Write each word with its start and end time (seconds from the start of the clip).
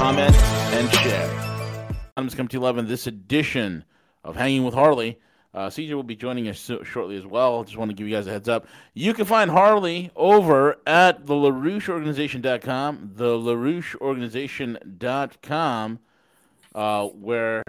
comment, 0.00 0.34
and 0.34 0.90
share. 0.94 1.30
I'm 2.16 2.24
just 2.24 2.34
coming 2.34 2.48
to 2.48 2.56
11 2.56 2.88
this 2.88 3.06
edition 3.06 3.84
of 4.24 4.34
Hanging 4.34 4.64
with 4.64 4.72
Harley. 4.72 5.18
Uh, 5.52 5.68
CJ 5.68 5.92
will 5.92 6.02
be 6.02 6.16
joining 6.16 6.48
us 6.48 6.58
so- 6.58 6.82
shortly 6.82 7.18
as 7.18 7.26
well. 7.26 7.64
Just 7.64 7.76
want 7.76 7.90
to 7.90 7.94
give 7.94 8.08
you 8.08 8.16
guys 8.16 8.26
a 8.26 8.30
heads 8.30 8.48
up. 8.48 8.66
You 8.94 9.12
can 9.12 9.26
find 9.26 9.50
Harley 9.50 10.10
over 10.16 10.78
at 10.86 11.26
the 11.26 11.34
LaRoucheOrganization.com, 11.34 13.10
the 13.14 13.36
LaRoucheOrganization.com, 13.36 15.98
uh, 16.74 17.06
where 17.08 17.62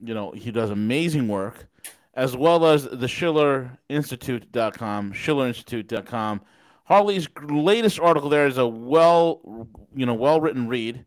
you 0.00 0.14
know 0.14 0.30
he 0.30 0.52
does 0.52 0.70
amazing 0.70 1.26
work, 1.26 1.66
as 2.14 2.36
well 2.36 2.64
as 2.64 2.84
the 2.84 3.08
SchillerInstitute.com, 3.08 5.14
SchillerInstitute.com. 5.14 6.42
Harley's 6.84 7.26
latest 7.42 7.98
article 7.98 8.30
there 8.30 8.46
is 8.46 8.56
a 8.56 8.68
well, 8.68 9.66
you 9.96 10.06
know, 10.06 10.14
well 10.14 10.40
written 10.40 10.68
read. 10.68 11.04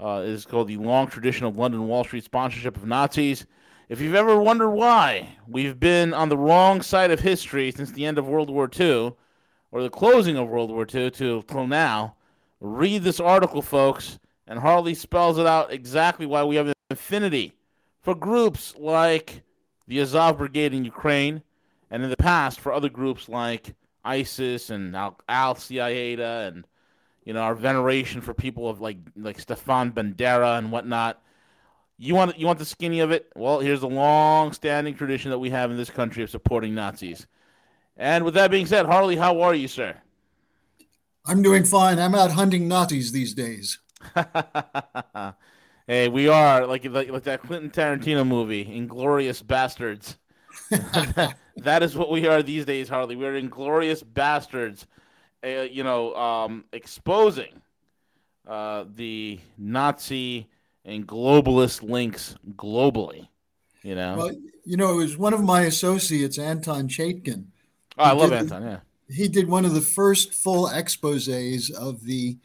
Uh, 0.00 0.22
it 0.24 0.30
is 0.30 0.44
called 0.44 0.68
"The 0.68 0.76
Long 0.76 1.06
Tradition 1.06 1.46
of 1.46 1.56
London 1.56 1.86
Wall 1.86 2.04
Street 2.04 2.24
Sponsorship 2.24 2.76
of 2.76 2.86
Nazis." 2.86 3.46
If 3.88 4.00
you've 4.00 4.14
ever 4.14 4.40
wondered 4.40 4.70
why 4.70 5.36
we've 5.46 5.78
been 5.78 6.14
on 6.14 6.30
the 6.30 6.38
wrong 6.38 6.80
side 6.80 7.10
of 7.10 7.20
history 7.20 7.70
since 7.70 7.92
the 7.92 8.06
end 8.06 8.18
of 8.18 8.26
World 8.26 8.50
War 8.50 8.68
II, 8.78 9.14
or 9.70 9.82
the 9.82 9.90
closing 9.90 10.36
of 10.36 10.48
World 10.48 10.70
War 10.70 10.86
II 10.92 11.10
till, 11.10 11.42
till 11.42 11.66
now, 11.66 12.16
read 12.60 13.02
this 13.02 13.20
article, 13.20 13.60
folks. 13.60 14.18
And 14.46 14.58
Harley 14.58 14.94
spells 14.94 15.38
it 15.38 15.46
out 15.46 15.72
exactly 15.72 16.26
why 16.26 16.44
we 16.44 16.56
have 16.56 16.68
an 16.68 16.74
affinity 16.90 17.54
for 18.02 18.14
groups 18.14 18.74
like 18.76 19.42
the 19.86 20.00
Azov 20.00 20.38
Brigade 20.38 20.74
in 20.74 20.84
Ukraine, 20.84 21.42
and 21.90 22.02
in 22.02 22.10
the 22.10 22.16
past 22.16 22.60
for 22.60 22.72
other 22.72 22.88
groups 22.88 23.28
like 23.28 23.74
ISIS 24.04 24.70
and 24.70 24.96
Al 24.96 25.16
Qaeda, 25.28 26.48
and 26.48 26.66
you 27.24 27.32
know 27.32 27.40
our 27.40 27.54
veneration 27.54 28.20
for 28.20 28.34
people 28.34 28.68
of 28.68 28.80
like 28.80 28.98
like 29.16 29.38
Stefan 29.38 29.92
Bandera 29.92 30.58
and 30.58 30.70
whatnot. 30.70 31.20
You 31.96 32.14
want 32.14 32.38
you 32.38 32.46
want 32.46 32.58
the 32.58 32.64
skinny 32.64 33.00
of 33.00 33.10
it? 33.10 33.30
Well, 33.36 33.60
here's 33.60 33.82
a 33.82 33.88
long-standing 33.88 34.94
tradition 34.96 35.30
that 35.30 35.38
we 35.38 35.50
have 35.50 35.70
in 35.70 35.76
this 35.76 35.90
country 35.90 36.22
of 36.22 36.30
supporting 36.30 36.74
Nazis. 36.74 37.26
And 37.96 38.24
with 38.24 38.34
that 38.34 38.50
being 38.50 38.66
said, 38.66 38.86
Harley, 38.86 39.16
how 39.16 39.40
are 39.42 39.54
you, 39.54 39.68
sir? 39.68 39.96
I'm 41.26 41.42
doing 41.42 41.64
fine. 41.64 41.98
I'm 41.98 42.14
out 42.14 42.32
hunting 42.32 42.66
Nazis 42.66 43.12
these 43.12 43.32
days. 43.32 43.78
hey, 45.86 46.08
we 46.08 46.28
are 46.28 46.66
like, 46.66 46.84
like 46.84 47.10
like 47.10 47.22
that 47.24 47.42
Quentin 47.42 47.70
Tarantino 47.70 48.26
movie, 48.26 48.64
Inglourious 48.64 49.42
Basterds. 49.42 50.16
that 51.56 51.82
is 51.82 51.96
what 51.96 52.10
we 52.10 52.26
are 52.26 52.42
these 52.42 52.64
days, 52.64 52.88
Harley. 52.88 53.16
We're 53.16 53.36
inglorious 53.36 54.02
bastards. 54.02 54.86
Uh, 55.44 55.62
you 55.62 55.84
know, 55.84 56.14
um, 56.14 56.64
exposing 56.72 57.60
uh, 58.48 58.84
the 58.94 59.38
Nazi 59.58 60.48
and 60.84 61.06
globalist 61.06 61.82
links 61.82 62.36
globally. 62.56 63.28
You 63.82 63.94
know, 63.94 64.16
well, 64.16 64.30
you 64.64 64.78
know, 64.78 64.94
it 64.94 65.02
was 65.02 65.18
one 65.18 65.34
of 65.34 65.42
my 65.42 65.62
associates, 65.62 66.38
Anton 66.38 66.88
Chaikin. 66.88 67.44
Oh, 67.98 68.04
I 68.04 68.12
love 68.12 68.32
Anton. 68.32 68.62
Yeah, 68.62 68.78
he 69.08 69.28
did 69.28 69.48
one 69.48 69.66
of 69.66 69.74
the 69.74 69.82
first 69.82 70.32
full 70.32 70.68
exposés 70.68 71.70
of 71.70 72.04
the 72.04 72.38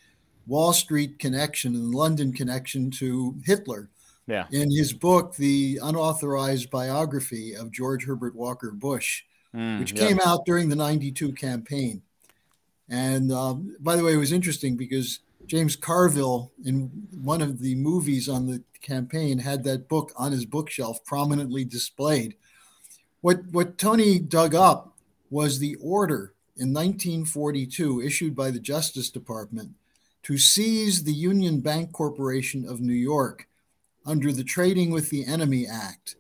Wall 0.48 0.74
Street 0.74 1.20
connection 1.20 1.76
and 1.76 1.96
London 1.96 2.34
connection 2.34 2.92
to 2.92 3.36
Hitler. 3.46 3.90
Yeah. 4.28 4.46
In 4.52 4.70
his 4.70 4.94
book, 4.94 5.36
The 5.36 5.80
Unauthorized 5.82 6.70
Biography 6.70 7.56
of 7.56 7.72
George 7.72 8.06
Herbert 8.06 8.36
Walker 8.36 8.72
Bush, 8.72 9.24
mm, 9.56 9.80
which 9.80 9.94
yeah. 9.94 10.08
came 10.08 10.20
out 10.24 10.46
during 10.46 10.70
the 10.70 10.76
92 10.76 11.32
campaign. 11.34 12.04
And 12.90 13.32
um, 13.32 13.76
by 13.80 13.96
the 13.96 14.04
way, 14.04 14.14
it 14.14 14.18
was 14.18 14.32
interesting 14.32 14.76
because 14.76 15.20
James 15.46 15.76
Carville, 15.76 16.52
in 16.66 16.92
one 17.12 17.42
of 17.42 17.60
the 17.60 17.76
movies 17.76 18.28
on 18.28 18.48
the 18.48 18.64
campaign, 18.82 19.38
had 19.40 19.64
that 19.64 19.88
book 19.88 20.12
on 20.16 20.32
his 20.32 20.46
bookshelf 20.46 21.04
prominently 21.06 21.66
displayed. 21.66 22.36
What, 23.22 23.46
what 23.52 23.78
Tony 23.78 24.20
dug 24.20 24.56
up 24.56 24.96
was 25.30 25.60
the 25.60 25.76
order 25.82 26.34
in 26.56 26.74
1942 26.74 28.02
issued 28.02 28.36
by 28.36 28.52
the 28.52 28.60
Justice 28.60 29.10
Department 29.10 29.72
to 30.24 30.38
seize 30.38 31.04
the 31.04 31.14
Union 31.14 31.62
Bank 31.62 31.92
Corporation 31.92 32.68
of 32.68 32.82
New 32.82 32.94
York 32.94 33.48
under 34.06 34.32
the 34.32 34.44
Trading 34.44 34.92
with 34.92 35.10
the 35.10 35.26
Enemy 35.26 35.68
Act. 35.68 36.16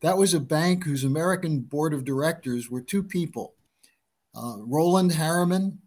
That 0.00 0.18
was 0.18 0.34
a 0.34 0.40
bank 0.40 0.84
whose 0.84 1.04
American 1.04 1.60
board 1.60 1.94
of 1.94 2.04
directors 2.04 2.70
were 2.70 2.80
two 2.80 3.02
people 3.02 3.54
uh, 4.36 4.56
Roland 4.58 5.12
Harriman 5.12 5.78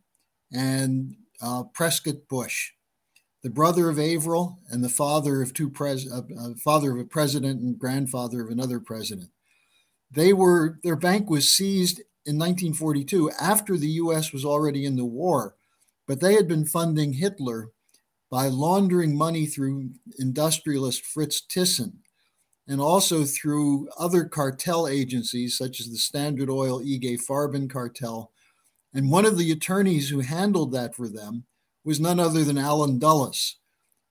and 0.51 1.15
uh, 1.41 1.63
Prescott 1.73 2.27
Bush, 2.29 2.71
the 3.43 3.49
brother 3.49 3.89
of 3.89 3.97
Averell 3.97 4.57
and 4.69 4.83
the 4.83 4.89
father 4.89 5.41
of 5.41 5.53
two 5.53 5.69
pres- 5.69 6.11
uh, 6.11 6.21
uh, 6.39 6.53
father 6.63 6.91
of 6.91 6.99
a 6.99 7.05
president 7.05 7.61
and 7.61 7.77
grandfather 7.77 8.41
of 8.41 8.49
another 8.49 8.79
president. 8.79 9.29
They 10.11 10.33
were 10.33 10.79
their 10.83 10.95
bank 10.95 11.29
was 11.29 11.53
seized 11.53 11.99
in 12.25 12.37
1942 12.37 13.31
after 13.39 13.77
the 13.77 13.89
U.S. 13.89 14.33
was 14.33 14.45
already 14.45 14.85
in 14.85 14.95
the 14.95 15.05
war, 15.05 15.55
but 16.07 16.19
they 16.19 16.33
had 16.33 16.47
been 16.47 16.65
funding 16.65 17.13
Hitler 17.13 17.71
by 18.29 18.47
laundering 18.47 19.17
money 19.17 19.45
through 19.45 19.91
industrialist 20.19 21.05
Fritz 21.05 21.41
Thyssen 21.41 21.93
and 22.67 22.81
also 22.81 23.23
through 23.23 23.87
other 23.97 24.25
cartel 24.25 24.87
agencies 24.87 25.57
such 25.57 25.79
as 25.79 25.89
the 25.89 25.97
Standard 25.97 26.49
Oil 26.49 26.79
IG 26.79 27.19
Farben 27.19 27.69
cartel. 27.69 28.31
And 28.93 29.11
one 29.11 29.25
of 29.25 29.37
the 29.37 29.51
attorneys 29.51 30.09
who 30.09 30.19
handled 30.19 30.71
that 30.71 30.95
for 30.95 31.07
them 31.07 31.45
was 31.83 31.99
none 31.99 32.19
other 32.19 32.43
than 32.43 32.57
Allen 32.57 32.99
Dulles, 32.99 33.57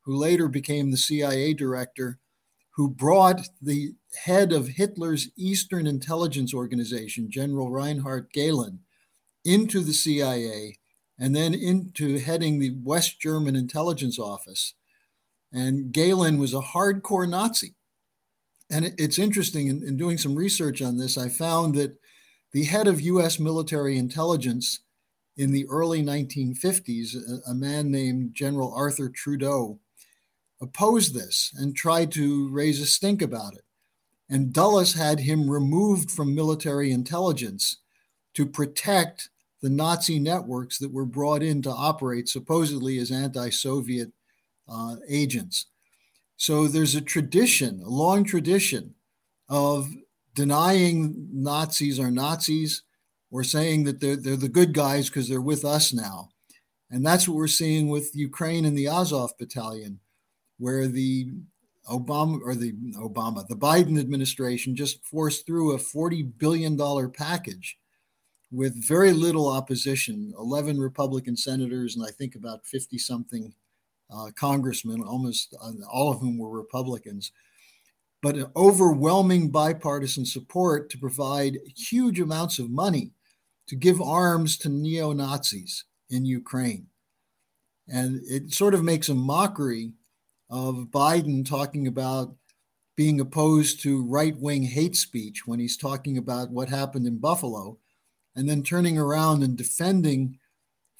who 0.04 0.16
later 0.16 0.48
became 0.48 0.90
the 0.90 0.96
CIA 0.96 1.54
director, 1.54 2.18
who 2.76 2.88
brought 2.88 3.48
the 3.60 3.94
head 4.24 4.52
of 4.52 4.68
Hitler's 4.68 5.30
Eastern 5.36 5.86
Intelligence 5.86 6.52
Organization, 6.54 7.30
General 7.30 7.70
Reinhard 7.70 8.28
Gehlen, 8.32 8.80
into 9.44 9.80
the 9.80 9.94
CIA 9.94 10.78
and 11.18 11.34
then 11.34 11.54
into 11.54 12.18
heading 12.18 12.58
the 12.58 12.76
West 12.82 13.20
German 13.20 13.56
intelligence 13.56 14.18
office. 14.18 14.74
And 15.52 15.92
Gehlen 15.92 16.38
was 16.38 16.52
a 16.52 16.60
hardcore 16.60 17.28
Nazi. 17.28 17.74
And 18.70 18.94
it's 18.98 19.18
interesting 19.18 19.68
in, 19.68 19.82
in, 19.86 19.96
doing 19.96 20.18
some 20.18 20.34
research 20.34 20.82
on 20.82 20.98
this, 20.98 21.16
I 21.16 21.28
found 21.28 21.76
that 21.76 21.96
the 22.56 22.64
head 22.64 22.88
of 22.88 23.02
US 23.02 23.38
military 23.38 23.98
intelligence 23.98 24.80
in 25.36 25.52
the 25.52 25.66
early 25.68 26.02
1950s, 26.02 27.14
a, 27.14 27.50
a 27.50 27.54
man 27.54 27.90
named 27.90 28.32
General 28.32 28.72
Arthur 28.72 29.10
Trudeau, 29.10 29.78
opposed 30.62 31.12
this 31.12 31.52
and 31.58 31.76
tried 31.76 32.10
to 32.12 32.48
raise 32.48 32.80
a 32.80 32.86
stink 32.86 33.20
about 33.20 33.52
it. 33.52 33.64
And 34.30 34.54
Dulles 34.54 34.94
had 34.94 35.20
him 35.20 35.50
removed 35.50 36.10
from 36.10 36.34
military 36.34 36.92
intelligence 36.92 37.76
to 38.32 38.46
protect 38.46 39.28
the 39.60 39.68
Nazi 39.68 40.18
networks 40.18 40.78
that 40.78 40.94
were 40.94 41.04
brought 41.04 41.42
in 41.42 41.60
to 41.60 41.70
operate 41.70 42.26
supposedly 42.26 42.96
as 42.96 43.10
anti 43.10 43.50
Soviet 43.50 44.12
uh, 44.66 44.96
agents. 45.06 45.66
So 46.38 46.68
there's 46.68 46.94
a 46.94 47.02
tradition, 47.02 47.82
a 47.84 47.90
long 47.90 48.24
tradition 48.24 48.94
of 49.46 49.90
denying 50.36 51.28
Nazis 51.32 51.98
are 51.98 52.10
Nazis 52.10 52.82
or 53.32 53.42
saying 53.42 53.84
that 53.84 54.00
they're, 54.00 54.16
they're 54.16 54.36
the 54.36 54.48
good 54.48 54.72
guys 54.72 55.08
because 55.08 55.28
they're 55.28 55.40
with 55.40 55.64
us 55.64 55.92
now. 55.92 56.28
And 56.90 57.04
that's 57.04 57.26
what 57.26 57.36
we're 57.36 57.48
seeing 57.48 57.88
with 57.88 58.14
Ukraine 58.14 58.64
and 58.64 58.78
the 58.78 58.86
Azov 58.86 59.32
battalion, 59.38 59.98
where 60.58 60.86
the 60.86 61.32
Obama 61.90 62.40
or 62.44 62.54
the 62.54 62.72
Obama, 62.98 63.46
the 63.48 63.56
Biden 63.56 63.98
administration 63.98 64.76
just 64.76 65.04
forced 65.04 65.46
through 65.46 65.74
a 65.74 65.78
$40 65.78 66.32
billion 66.38 66.78
package 67.10 67.78
with 68.52 68.86
very 68.86 69.12
little 69.12 69.48
opposition 69.48 70.32
11 70.38 70.78
Republican 70.78 71.36
senators, 71.36 71.96
and 71.96 72.06
I 72.06 72.10
think 72.10 72.36
about 72.36 72.64
50 72.64 72.98
something 72.98 73.52
uh, 74.10 74.30
congressmen, 74.38 75.02
almost 75.02 75.56
uh, 75.60 75.72
all 75.90 76.12
of 76.12 76.20
whom 76.20 76.38
were 76.38 76.50
Republicans, 76.50 77.32
but 78.26 78.34
an 78.34 78.50
overwhelming 78.56 79.48
bipartisan 79.48 80.26
support 80.26 80.90
to 80.90 80.98
provide 80.98 81.60
huge 81.76 82.18
amounts 82.18 82.58
of 82.58 82.68
money 82.68 83.12
to 83.68 83.76
give 83.76 84.02
arms 84.02 84.58
to 84.58 84.68
neo 84.68 85.12
Nazis 85.12 85.84
in 86.10 86.24
Ukraine. 86.24 86.88
And 87.86 88.20
it 88.24 88.52
sort 88.52 88.74
of 88.74 88.82
makes 88.82 89.08
a 89.08 89.14
mockery 89.14 89.92
of 90.50 90.88
Biden 90.90 91.48
talking 91.48 91.86
about 91.86 92.34
being 92.96 93.20
opposed 93.20 93.80
to 93.82 94.04
right 94.06 94.36
wing 94.40 94.64
hate 94.64 94.96
speech 94.96 95.46
when 95.46 95.60
he's 95.60 95.76
talking 95.76 96.18
about 96.18 96.50
what 96.50 96.68
happened 96.68 97.06
in 97.06 97.18
Buffalo, 97.18 97.78
and 98.34 98.48
then 98.48 98.64
turning 98.64 98.98
around 98.98 99.44
and 99.44 99.56
defending 99.56 100.36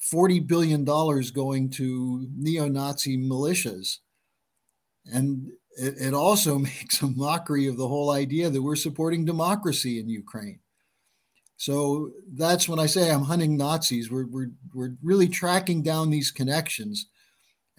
$40 0.01 0.47
billion 0.47 0.85
going 0.85 1.69
to 1.71 2.25
neo 2.37 2.69
Nazi 2.69 3.17
militias. 3.17 3.97
And 5.07 5.51
it, 5.77 5.95
it, 5.97 6.13
also 6.13 6.57
makes 6.59 7.01
a 7.01 7.07
mockery 7.07 7.67
of 7.67 7.77
the 7.77 7.87
whole 7.87 8.11
idea 8.11 8.49
that 8.49 8.61
we're 8.61 8.75
supporting 8.75 9.25
democracy 9.25 9.99
in 9.99 10.09
Ukraine. 10.09 10.59
So 11.57 12.11
that's 12.33 12.69
when 12.69 12.79
I 12.79 12.85
say 12.85 13.09
I'm 13.09 13.23
hunting 13.23 13.57
Nazis. 13.57 14.11
We're, 14.11 14.27
we're, 14.27 14.51
we're 14.73 14.95
really 15.01 15.27
tracking 15.27 15.81
down 15.81 16.09
these 16.09 16.29
connections 16.29 17.07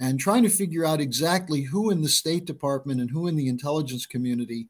and 0.00 0.19
trying 0.19 0.43
to 0.43 0.49
figure 0.49 0.85
out 0.85 1.00
exactly 1.00 1.62
who 1.62 1.91
in 1.91 2.03
the 2.03 2.09
State 2.09 2.45
Department 2.45 3.00
and 3.00 3.11
who 3.11 3.29
in 3.29 3.37
the 3.37 3.49
intelligence 3.49 4.06
community 4.06 4.69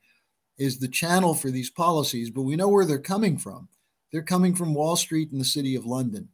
is 0.58 0.78
the 0.78 0.88
channel 0.88 1.34
for 1.34 1.50
these 1.50 1.70
policies. 1.70 2.30
But 2.30 2.42
we 2.42 2.56
know 2.56 2.68
where 2.68 2.84
they're 2.84 2.98
coming 2.98 3.38
from. 3.38 3.68
They're 4.12 4.22
coming 4.22 4.54
from 4.54 4.74
Wall 4.74 4.96
Street 4.96 5.30
and 5.32 5.40
the 5.40 5.46
City 5.46 5.74
of 5.74 5.86
London 5.86 6.28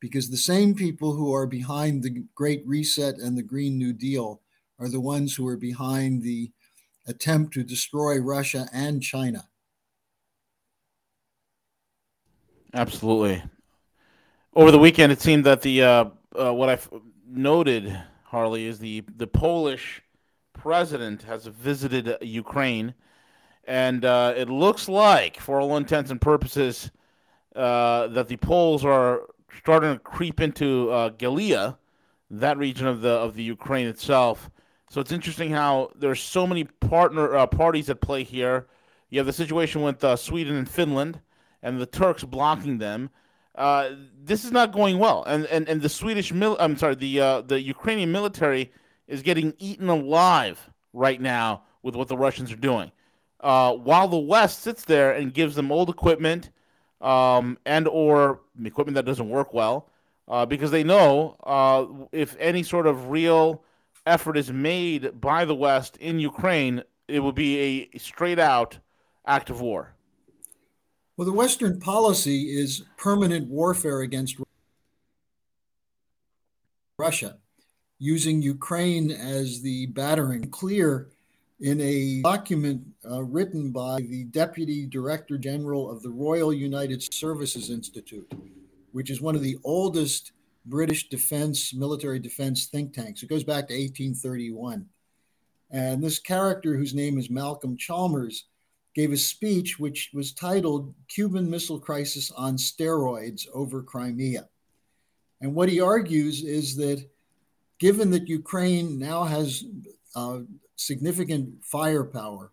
because 0.00 0.30
the 0.30 0.36
same 0.36 0.74
people 0.74 1.12
who 1.14 1.32
are 1.34 1.46
behind 1.46 2.02
the 2.02 2.24
Great 2.34 2.66
Reset 2.66 3.16
and 3.18 3.36
the 3.36 3.42
Green 3.42 3.78
New 3.78 3.92
Deal 3.92 4.40
are 4.80 4.88
the 4.88 5.00
ones 5.00 5.36
who 5.36 5.46
are 5.46 5.58
behind 5.58 6.22
the 6.22 6.50
attempt 7.06 7.52
to 7.54 7.62
destroy 7.62 8.18
Russia 8.18 8.66
and 8.72 9.02
China. 9.02 9.46
Absolutely. 12.72 13.42
Over 14.54 14.70
the 14.70 14.78
weekend, 14.78 15.12
it 15.12 15.20
seemed 15.20 15.44
that 15.44 15.62
the 15.62 15.82
uh, 15.82 16.04
uh, 16.38 16.54
what 16.54 16.68
I've 16.68 16.88
noted, 17.28 18.00
Harley, 18.24 18.66
is 18.66 18.78
the 18.78 19.04
the 19.16 19.26
Polish 19.26 20.02
president 20.52 21.22
has 21.22 21.46
visited 21.46 22.16
Ukraine, 22.20 22.94
and 23.64 24.04
uh, 24.04 24.34
it 24.36 24.48
looks 24.48 24.88
like, 24.88 25.38
for 25.40 25.60
all 25.60 25.76
intents 25.76 26.10
and 26.10 26.20
purposes, 26.20 26.90
uh, 27.56 28.06
that 28.08 28.28
the 28.28 28.36
Poles 28.36 28.84
are 28.84 29.22
starting 29.58 29.92
to 29.92 29.98
creep 29.98 30.40
into 30.40 30.90
uh, 30.90 31.08
Gallia, 31.10 31.76
that 32.30 32.56
region 32.56 32.86
of 32.86 33.00
the 33.00 33.10
of 33.10 33.34
the 33.34 33.42
Ukraine 33.42 33.86
itself. 33.86 34.50
So 34.90 35.00
it's 35.00 35.12
interesting 35.12 35.52
how 35.52 35.92
there's 35.94 36.20
so 36.20 36.48
many 36.48 36.64
partner 36.64 37.36
uh, 37.36 37.46
parties 37.46 37.88
at 37.88 38.00
play 38.00 38.24
here. 38.24 38.66
You 39.08 39.20
have 39.20 39.26
the 39.26 39.32
situation 39.32 39.82
with 39.82 40.02
uh, 40.02 40.16
Sweden 40.16 40.56
and 40.56 40.68
Finland, 40.68 41.20
and 41.62 41.80
the 41.80 41.86
Turks 41.86 42.24
blocking 42.24 42.78
them. 42.78 43.10
Uh, 43.54 43.90
this 44.20 44.44
is 44.44 44.50
not 44.50 44.72
going 44.72 44.98
well, 44.98 45.22
and 45.28 45.46
and, 45.46 45.68
and 45.68 45.80
the 45.80 45.88
Swedish 45.88 46.32
mil- 46.32 46.56
I'm 46.58 46.76
sorry, 46.76 46.96
the 46.96 47.20
uh, 47.20 47.40
the 47.42 47.62
Ukrainian 47.62 48.10
military 48.10 48.72
is 49.06 49.22
getting 49.22 49.54
eaten 49.58 49.88
alive 49.88 50.68
right 50.92 51.20
now 51.20 51.62
with 51.82 51.94
what 51.94 52.08
the 52.08 52.16
Russians 52.16 52.50
are 52.50 52.56
doing. 52.56 52.90
Uh, 53.38 53.74
while 53.74 54.08
the 54.08 54.18
West 54.18 54.60
sits 54.62 54.84
there 54.84 55.12
and 55.12 55.32
gives 55.32 55.54
them 55.54 55.70
old 55.70 55.88
equipment 55.88 56.50
um, 57.00 57.58
and 57.64 57.86
or 57.86 58.40
equipment 58.64 58.96
that 58.96 59.04
doesn't 59.04 59.30
work 59.30 59.54
well, 59.54 59.88
uh, 60.26 60.44
because 60.46 60.72
they 60.72 60.82
know 60.82 62.08
if 62.10 62.36
any 62.40 62.64
sort 62.64 62.88
of 62.88 63.08
real 63.08 63.62
effort 64.10 64.36
is 64.36 64.52
made 64.52 65.20
by 65.20 65.44
the 65.44 65.54
West 65.54 65.96
in 65.98 66.18
Ukraine, 66.18 66.82
it 67.08 67.20
will 67.20 67.32
be 67.32 67.88
a 67.94 67.98
straight 67.98 68.38
out 68.38 68.78
act 69.26 69.48
of 69.50 69.60
war. 69.60 69.94
Well, 71.16 71.26
the 71.26 71.32
Western 71.32 71.78
policy 71.78 72.58
is 72.62 72.82
permanent 72.96 73.48
warfare 73.48 74.00
against 74.00 74.36
Russia, 76.98 77.38
using 77.98 78.42
Ukraine 78.42 79.10
as 79.10 79.62
the 79.62 79.86
battering. 79.86 80.50
Clear 80.50 81.08
in 81.60 81.80
a 81.80 82.22
document 82.22 82.82
uh, 83.08 83.22
written 83.22 83.70
by 83.70 84.00
the 84.00 84.24
Deputy 84.24 84.86
Director 84.86 85.36
General 85.36 85.90
of 85.90 86.02
the 86.02 86.10
Royal 86.10 86.52
United 86.52 87.00
Services 87.12 87.70
Institute, 87.70 88.32
which 88.92 89.10
is 89.10 89.20
one 89.20 89.36
of 89.36 89.42
the 89.42 89.58
oldest 89.62 90.32
British 90.66 91.08
defense, 91.08 91.74
military 91.74 92.18
defense 92.18 92.66
think 92.66 92.92
tanks. 92.92 93.22
It 93.22 93.28
goes 93.28 93.44
back 93.44 93.68
to 93.68 93.74
1831. 93.74 94.86
And 95.70 96.02
this 96.02 96.18
character, 96.18 96.76
whose 96.76 96.94
name 96.94 97.18
is 97.18 97.30
Malcolm 97.30 97.76
Chalmers, 97.76 98.46
gave 98.94 99.12
a 99.12 99.16
speech 99.16 99.78
which 99.78 100.10
was 100.12 100.32
titled 100.32 100.92
Cuban 101.08 101.48
Missile 101.48 101.78
Crisis 101.78 102.30
on 102.32 102.56
Steroids 102.56 103.46
over 103.54 103.82
Crimea. 103.82 104.48
And 105.40 105.54
what 105.54 105.68
he 105.68 105.80
argues 105.80 106.42
is 106.42 106.76
that 106.76 107.08
given 107.78 108.10
that 108.10 108.28
Ukraine 108.28 108.98
now 108.98 109.24
has 109.24 109.64
uh, 110.14 110.40
significant 110.76 111.64
firepower, 111.64 112.50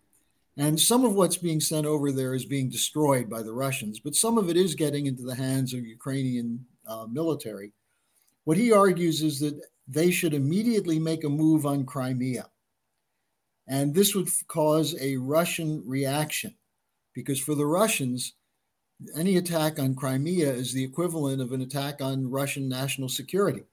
and 0.56 0.78
some 0.78 1.04
of 1.04 1.14
what's 1.14 1.36
being 1.36 1.60
sent 1.60 1.86
over 1.86 2.10
there 2.10 2.34
is 2.34 2.44
being 2.44 2.68
destroyed 2.68 3.28
by 3.30 3.42
the 3.42 3.52
Russians, 3.52 4.00
but 4.00 4.14
some 4.14 4.38
of 4.38 4.48
it 4.48 4.56
is 4.56 4.74
getting 4.74 5.06
into 5.06 5.22
the 5.22 5.34
hands 5.34 5.72
of 5.72 5.86
Ukrainian 5.86 6.64
uh, 6.86 7.06
military. 7.08 7.72
What 8.48 8.56
he 8.56 8.72
argues 8.72 9.20
is 9.20 9.40
that 9.40 9.60
they 9.86 10.10
should 10.10 10.32
immediately 10.32 10.98
make 10.98 11.22
a 11.22 11.28
move 11.28 11.66
on 11.66 11.84
Crimea. 11.84 12.48
And 13.66 13.94
this 13.94 14.14
would 14.14 14.30
cause 14.46 14.96
a 14.98 15.18
Russian 15.18 15.82
reaction 15.84 16.54
because 17.12 17.38
for 17.38 17.54
the 17.54 17.66
Russians, 17.66 18.36
any 19.14 19.36
attack 19.36 19.78
on 19.78 19.94
Crimea 19.94 20.50
is 20.50 20.72
the 20.72 20.82
equivalent 20.82 21.42
of 21.42 21.52
an 21.52 21.60
attack 21.60 22.00
on 22.00 22.30
Russian 22.30 22.70
national 22.70 23.10
security. 23.10 23.64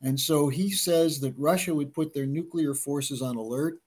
And 0.00 0.20
so 0.20 0.50
he 0.50 0.70
says 0.70 1.18
that 1.18 1.34
Russia 1.36 1.74
would 1.74 1.92
put 1.92 2.14
their 2.14 2.26
nuclear 2.26 2.74
forces 2.74 3.20
on 3.20 3.34
alert. 3.34 3.80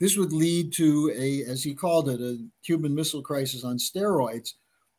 This 0.00 0.16
would 0.16 0.32
lead 0.32 0.72
to 0.72 1.12
a, 1.16 1.44
as 1.44 1.62
he 1.62 1.76
called 1.76 2.08
it, 2.08 2.20
a 2.20 2.44
Cuban 2.64 2.92
Missile 2.92 3.22
Crisis 3.22 3.62
on 3.62 3.78
steroids. 3.78 4.54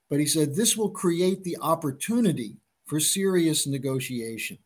But 0.10 0.22
he 0.22 0.26
said 0.26 0.56
this 0.56 0.78
will 0.78 0.92
create 0.92 1.44
the 1.44 1.58
opportunity 1.60 2.56
for 2.90 3.00
serious 3.00 3.68
negotiation. 3.68 4.58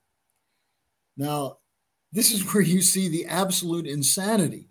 Now, 1.18 1.58
this 2.12 2.32
is 2.32 2.42
where 2.54 2.64
you 2.64 2.82
see 2.82 3.10
the 3.10 3.26
absolute 3.26 3.86
insanity 3.86 4.70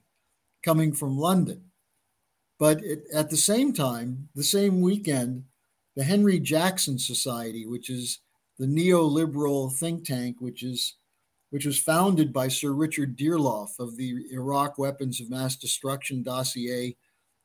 coming 0.64 0.92
from 0.92 1.18
London. 1.18 1.64
But 2.58 2.82
it, 2.82 3.04
at 3.12 3.28
the 3.28 3.36
same 3.36 3.72
time, 3.72 4.28
the 4.34 4.44
same 4.44 4.80
weekend, 4.80 5.44
the 5.96 6.04
Henry 6.04 6.38
Jackson 6.38 6.98
Society, 6.98 7.66
which 7.66 7.90
is 7.90 8.20
the 8.58 8.66
neoliberal 8.66 9.72
think 9.76 10.04
tank, 10.04 10.36
which 10.38 10.62
is 10.62 10.96
which 11.50 11.66
was 11.66 11.78
founded 11.78 12.32
by 12.32 12.48
Sir 12.48 12.72
Richard 12.72 13.14
Dearlove 13.14 13.78
of 13.78 13.98
the 13.98 14.24
Iraq 14.32 14.78
Weapons 14.78 15.20
of 15.20 15.28
Mass 15.28 15.54
Destruction 15.54 16.22
dossier, 16.22 16.96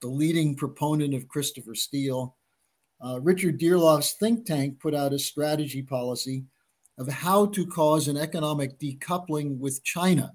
the 0.01 0.07
leading 0.07 0.55
proponent 0.55 1.13
of 1.13 1.27
Christopher 1.27 1.75
Steele. 1.75 2.37
Uh, 3.03 3.19
Richard 3.21 3.59
Dearlove's 3.59 4.13
think 4.13 4.45
tank 4.45 4.79
put 4.79 4.95
out 4.95 5.13
a 5.13 5.19
strategy 5.19 5.81
policy 5.81 6.45
of 6.97 7.07
how 7.07 7.45
to 7.47 7.65
cause 7.65 8.07
an 8.07 8.17
economic 8.17 8.79
decoupling 8.79 9.59
with 9.59 9.83
China. 9.83 10.33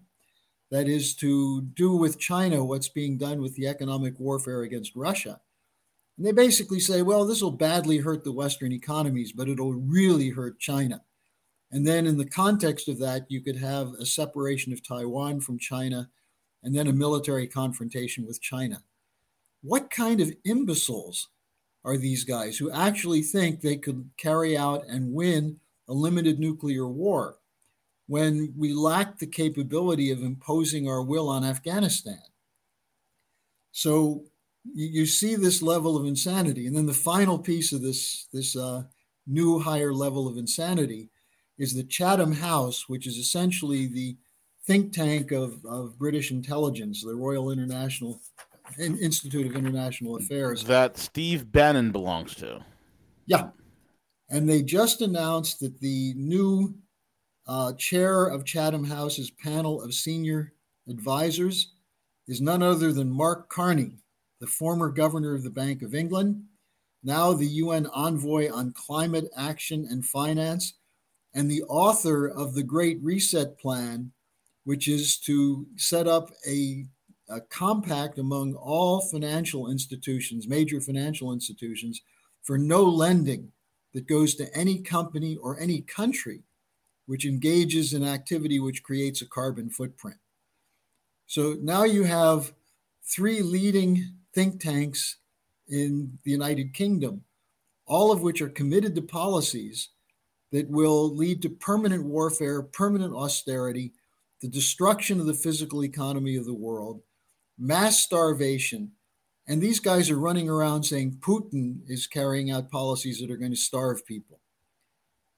That 0.71 0.89
is 0.89 1.15
to 1.17 1.63
do 1.63 1.97
with 1.97 2.19
China 2.19 2.65
what's 2.65 2.89
being 2.89 3.19
done 3.19 3.43
with 3.43 3.55
the 3.57 3.67
economic 3.67 4.19
warfare 4.19 4.63
against 4.63 4.97
Russia. 4.97 5.41
And 6.17 6.27
they 6.27 6.33
basically 6.33 6.81
say, 6.81 7.03
well, 7.03 7.27
this 7.27 7.43
will 7.43 7.51
badly 7.51 7.99
hurt 7.99 8.25
the 8.25 8.33
Western 8.33 8.73
economies, 8.73 9.33
but 9.33 9.49
it'll 9.49 9.75
really 9.75 10.31
hurt 10.31 10.59
China. 10.59 11.03
And 11.73 11.87
then, 11.87 12.07
in 12.07 12.19
the 12.19 12.29
context 12.29 12.89
of 12.89 12.99
that, 12.99 13.25
you 13.31 13.41
could 13.41 13.57
have 13.57 13.95
a 13.95 14.05
separation 14.05 14.73
of 14.73 14.87
Taiwan 14.87 15.41
from 15.41 15.59
China 15.59 16.11
and 16.63 16.75
then 16.75 16.87
a 16.87 16.93
military 16.93 17.47
confrontation 17.47 18.27
with 18.27 18.41
China. 18.43 18.83
What 19.63 19.91
kind 19.91 20.21
of 20.21 20.33
imbeciles 20.45 21.29
are 21.85 21.97
these 21.97 22.25
guys 22.25 22.57
who 22.57 22.71
actually 22.71 23.23
think 23.23 23.61
they 23.61 23.77
could 23.77 24.09
carry 24.17 24.57
out 24.57 24.85
and 24.89 25.13
win 25.13 25.59
a 25.89 25.93
limited 25.93 26.39
nuclear 26.39 26.87
war 26.87 27.39
when 28.07 28.53
we 28.57 28.73
lack 28.73 29.19
the 29.19 29.27
capability 29.27 30.11
of 30.11 30.23
imposing 30.23 30.89
our 30.89 31.03
will 31.03 31.29
on 31.29 31.45
Afghanistan? 31.45 32.23
So 33.73 34.25
you, 34.75 35.07
see 35.07 35.35
this 35.35 35.63
level 35.63 35.97
of 35.97 36.07
insanity. 36.07 36.67
And 36.67 36.77
then 36.77 36.87
the 36.87 36.95
final 36.95 37.39
piece 37.39 37.73
of 37.73 37.83
this, 37.83 38.29
this 38.33 38.57
uh, 38.57 38.85
new 39.27 39.59
higher 39.59 39.93
level 39.93 40.29
of 40.29 40.37
insanity 40.37 41.09
is 41.59 41.75
the 41.75 41.85
Chatham 41.85 42.33
House, 42.33 42.89
which 42.89 43.07
is 43.07 43.17
essentially 43.17 43.87
the 43.87 44.17
think 44.65 44.93
tank 44.93 45.33
of, 45.33 45.65
of 45.65 45.99
British 45.99 46.31
intelligence, 46.31 47.03
the 47.03 47.15
Royal 47.15 47.51
International 47.51 48.21
Institute 48.79 49.47
of 49.47 49.57
International 49.57 50.17
Affairs. 50.17 50.65
That 50.65 50.99
Steve 50.99 51.51
Bannon 51.51 51.93
belongs 51.93 52.35
to. 52.37 52.65
Yeah. 53.27 53.51
And 54.31 54.49
they 54.49 54.63
just 54.63 55.03
announced 55.03 55.61
that 55.61 55.79
the 55.81 56.15
new 56.17 56.75
uh, 57.47 57.73
chair 57.75 58.27
of 58.27 58.45
Chatham 58.45 58.85
House's 58.85 59.31
panel 59.31 59.83
of 59.83 59.95
senior 59.95 60.53
advisors 60.89 61.73
is 62.29 62.41
none 62.41 62.63
other 62.63 62.93
than 62.93 63.11
Mark 63.11 63.49
Carney, 63.49 63.99
the 64.41 64.47
former 64.47 64.89
governor 64.89 65.35
of 65.35 65.43
the 65.43 65.51
Bank 65.51 65.83
of 65.83 65.95
England, 65.95 66.43
now 67.03 67.33
the 67.33 67.47
UN 67.47 67.87
envoy 67.87 68.51
on 68.53 68.73
climate 68.73 69.29
action 69.37 69.87
and 69.91 70.05
finance, 70.05 70.75
and 71.35 71.51
the 71.51 71.63
author 71.65 72.29
of 72.29 72.55
the 72.55 72.63
Great 72.63 73.03
Reset 73.03 73.59
Plan, 73.59 74.13
which 74.65 74.87
is 74.87 75.19
to 75.21 75.67
set 75.77 76.07
up 76.07 76.31
a, 76.47 76.87
a 77.29 77.41
compact 77.41 78.19
among 78.19 78.55
all 78.55 79.01
financial 79.01 79.71
institutions, 79.71 80.49
major 80.49 80.81
financial 80.81 81.33
institutions, 81.33 82.01
for 82.43 82.59
no 82.59 82.83
lending 82.83 83.53
that 83.95 84.07
goes 84.07 84.35
to 84.35 84.55
any 84.57 84.79
company 84.79 85.37
or 85.37 85.59
any 85.61 85.81
country 85.83 86.43
which 87.07 87.27
engages 87.27 87.93
in 87.93 88.05
activity 88.05 88.59
which 88.59 88.83
creates 88.83 89.23
a 89.23 89.27
carbon 89.27 89.69
footprint. 89.69 90.17
So 91.27 91.57
now 91.61 91.85
you 91.85 92.05
have 92.05 92.53
three 93.05 93.43
leading 93.43 94.15
think 94.35 94.61
tanks 94.61 95.17
in 95.69 96.19
the 96.25 96.31
United 96.31 96.75
Kingdom, 96.75 97.23
all 97.87 98.13
of 98.13 98.23
which 98.23 98.41
are 98.41 98.49
committed 98.49 98.95
to 98.95 99.03
policies 99.03 99.91
that 100.53 100.69
will 100.69 101.15
lead 101.15 101.43
to 101.43 101.49
permanent 101.49 102.05
warfare, 102.05 102.63
permanent 102.63 103.15
austerity, 103.15 103.93
the 104.41 104.49
destruction 104.49 105.21
of 105.21 105.27
the 105.27 105.35
physical 105.35 105.85
economy 105.85 106.37
of 106.37 106.45
the 106.45 106.55
world, 106.55 107.01
mass 107.59 107.99
starvation. 107.99 108.93
And 109.49 109.61
these 109.61 109.81
guys 109.81 110.11
are 110.11 110.19
running 110.19 110.49
around 110.49 110.85
saying 110.85 111.19
Putin 111.21 111.81
is 111.89 112.07
carrying 112.07 112.51
out 112.51 112.71
policies 112.71 113.21
that 113.21 113.31
are 113.31 113.37
going 113.37 113.51
to 113.51 113.57
starve 113.57 114.07
people. 114.07 114.41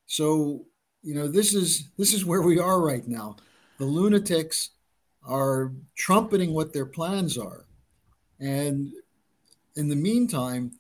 So, 0.07 0.67
you 1.03 1.15
know, 1.15 1.27
this 1.27 1.55
is 1.55 1.91
this 1.97 2.13
is 2.13 2.25
where 2.25 2.43
we 2.43 2.59
are 2.59 2.81
right 2.81 3.07
now. 3.07 3.37
The 3.79 3.87
lunatics 3.87 4.71
are 5.27 5.73
trumpeting 5.97 6.53
what 6.53 6.73
their 6.73 6.87
plans 6.87 7.39
are. 7.39 7.65
And 8.41 8.93
in 9.77 9.89
the 9.89 9.97
meantime, 9.97 10.73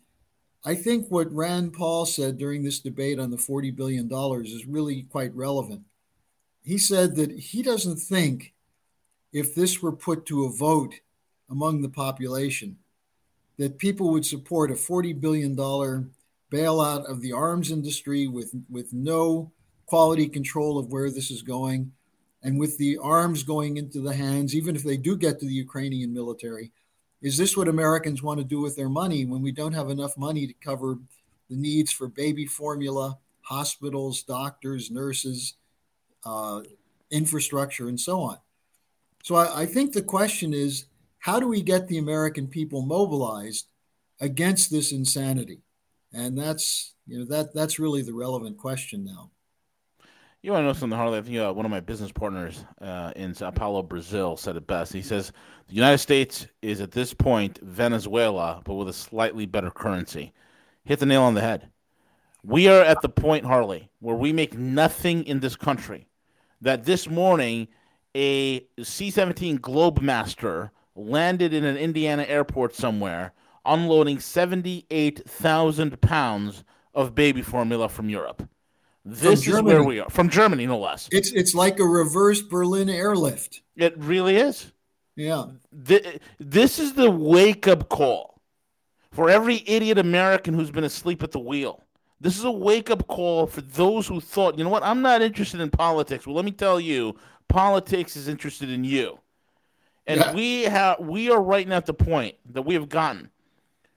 I 0.64 0.75
think 0.75 1.09
what 1.09 1.33
Rand 1.33 1.73
Paul 1.73 2.07
said 2.07 2.38
during 2.38 2.62
this 2.62 2.81
debate 2.81 3.19
on 3.19 3.31
the 3.31 3.37
$40 3.37 3.75
billion 3.75 4.09
is 4.45 4.67
really 4.67 5.03
quite 5.03 5.35
relevant. 5.35 5.83
He 6.62 6.79
said 6.79 7.17
that 7.17 7.31
he 7.31 7.62
doesn't 7.62 7.99
think 7.99 8.55
if 9.33 9.55
this 9.55 9.83
were 9.83 9.93
put 9.93 10.25
to 10.26 10.45
a 10.45 10.53
vote 10.53 10.95
among 11.51 11.83
the 11.83 11.89
population, 11.89 12.79
that 13.59 13.79
people 13.79 14.11
would 14.11 14.27
support 14.27 14.71
a 14.71 14.75
$40 14.75 15.21
billion 15.21 15.57
bailout 15.57 17.11
of 17.11 17.21
the 17.21 17.33
arms 17.33 17.71
industry 17.71 18.27
with, 18.27 18.53
with 18.71 18.93
no 18.93 19.53
quality 19.87 20.29
control 20.29 20.79
of 20.79 20.91
where 20.91 21.11
this 21.11 21.31
is 21.31 21.43
going, 21.43 21.93
and 22.43 22.59
with 22.59 22.77
the 22.79 22.99
arms 22.99 23.43
going 23.43 23.77
into 23.77 24.01
the 24.01 24.15
hands, 24.15 24.55
even 24.55 24.77
if 24.77 24.83
they 24.83 24.97
do 24.97 25.17
get 25.17 25.39
to 25.41 25.47
the 25.47 25.53
Ukrainian 25.53 26.13
military, 26.13 26.73
is 27.23 27.39
this 27.39 27.57
what 27.57 27.69
Americans 27.69 28.23
want 28.23 28.39
to 28.39 28.45
do 28.45 28.61
with 28.61 28.77
their 28.77 28.89
money 28.89 29.25
when 29.25 29.41
we 29.41 29.51
don't 29.51 29.73
have 29.73 29.89
enough 29.89 30.17
money 30.19 30.47
to 30.47 30.53
cover 30.55 30.99
the 31.49 31.57
needs 31.57 31.91
for 31.91 32.07
baby 32.07 32.45
formula, 32.45 33.19
hospitals, 33.41 34.23
doctors, 34.23 34.91
nurses, 34.91 35.55
uh, 36.25 36.61
infrastructure, 37.11 37.89
and 37.89 37.99
so 37.99 38.21
on? 38.21 38.39
So 39.23 39.37
I, 39.37 39.63
I 39.63 39.67
think 39.67 39.93
the 39.93 40.03
question 40.03 40.53
is 40.53 40.85
how 41.25 41.40
do 41.40 41.49
we 41.49 41.62
get 41.62 41.88
the 41.88 41.97
American 41.97 42.47
people 42.47 42.83
mobilized 42.83 43.69
against 44.21 44.71
this 44.71 44.93
insanity? 44.93 45.62
And 46.12 46.37
that's 46.37 46.97
you 47.07 47.19
know 47.19 47.25
that 47.25 47.54
that's 47.54 47.78
really 47.78 48.02
the 48.02 48.12
relevant 48.12 48.59
question 48.59 49.07
now. 49.07 49.31
You 50.43 50.52
want 50.52 50.64
to 50.64 50.66
know 50.66 50.73
something, 50.75 50.99
Harley? 50.99 51.16
I 51.16 51.23
think 51.23 51.38
uh, 51.38 51.50
one 51.54 51.64
of 51.64 51.71
my 51.71 51.81
business 51.81 52.12
partners 52.12 52.62
uh, 52.78 53.12
in 53.16 53.33
Sao 53.33 53.50
Paulo, 53.50 53.83
Brazil, 53.83 54.37
said 54.37 54.57
it 54.57 54.66
best. 54.66 54.93
He 54.93 55.00
says 55.00 55.33
the 55.66 55.75
United 55.75 55.97
States 55.97 56.47
is 56.61 56.83
at 56.83 56.90
this 56.90 57.14
point 57.14 57.59
Venezuela, 57.62 58.61
but 58.62 58.75
with 58.75 58.90
a 58.90 58.93
slightly 58.93 59.47
better 59.47 59.71
currency. 59.71 60.31
Hit 60.85 60.99
the 60.99 61.07
nail 61.07 61.23
on 61.23 61.33
the 61.33 61.40
head. 61.40 61.71
We 62.43 62.69
are 62.69 62.83
at 62.83 63.00
the 63.00 63.09
point, 63.09 63.47
Harley, 63.47 63.88
where 64.00 64.14
we 64.14 64.35
make 64.35 64.59
nothing 64.59 65.25
in 65.25 65.40
this 65.40 65.57
country. 65.57 66.07
That 66.61 66.85
this 66.85 67.09
morning, 67.09 67.69
a 68.14 68.66
C 68.83 69.11
17 69.11 69.61
Globemaster 69.61 70.69
landed 70.95 71.53
in 71.53 71.65
an 71.65 71.77
Indiana 71.77 72.25
airport 72.25 72.75
somewhere, 72.75 73.33
unloading 73.65 74.21
78,000 74.21 76.01
pounds 76.01 76.65
of 76.95 77.15
baby 77.15 77.43
formula 77.43 77.89
from 77.89 78.09
Europe. 78.09 78.49
This 79.05 79.47
is 79.47 79.61
where 79.63 79.83
we 79.83 80.01
are 80.01 80.09
from 80.09 80.31
Germany, 80.31 80.67
no 80.67 80.79
less. 80.79 81.09
It's 81.13 81.31
it's 81.33 81.55
like 81.55 81.79
a 81.79 81.85
reverse 81.85 82.41
Berlin 82.41 82.89
airlift. 82.89 83.61
It 83.77 83.95
really 83.99 84.37
is. 84.37 84.73
Yeah. 85.15 85.47
This 85.71 86.79
is 86.79 86.95
the 86.95 87.11
wake 87.11 87.69
up 87.69 87.89
call 87.91 88.41
for 89.13 89.29
every 89.29 89.63
idiot 89.67 89.99
American 89.99 90.55
who's 90.55 90.71
been 90.71 90.85
asleep 90.85 91.23
at 91.23 91.33
the 91.33 91.39
wheel. 91.39 91.85
This 92.21 92.39
is 92.39 92.45
a 92.45 92.51
wake 92.51 92.91
up 92.91 93.07
call 93.07 93.47
for 93.47 93.61
those 93.61 94.07
who 94.07 94.21
thought, 94.21 94.57
you 94.57 94.65
know 94.65 94.71
what, 94.71 94.83
I'm 94.83 95.03
not 95.03 95.21
interested 95.21 95.61
in 95.61 95.69
politics. 95.69 96.27
Well, 96.27 96.35
let 96.35 96.47
me 96.47 96.53
tell 96.53 96.81
you, 96.81 97.15
politics 97.49 98.17
is 98.17 98.29
interested 98.29 98.71
in 98.71 98.85
you. 98.85 99.19
And 100.06 100.20
yeah. 100.20 100.32
we 100.34 100.62
have 100.64 101.00
we 101.00 101.30
are 101.30 101.42
right 101.42 101.66
now 101.66 101.76
at 101.76 101.87
the 101.87 101.94
point 101.94 102.37
that 102.50 102.62
we 102.62 102.75
have 102.75 102.88
gotten 102.88 103.30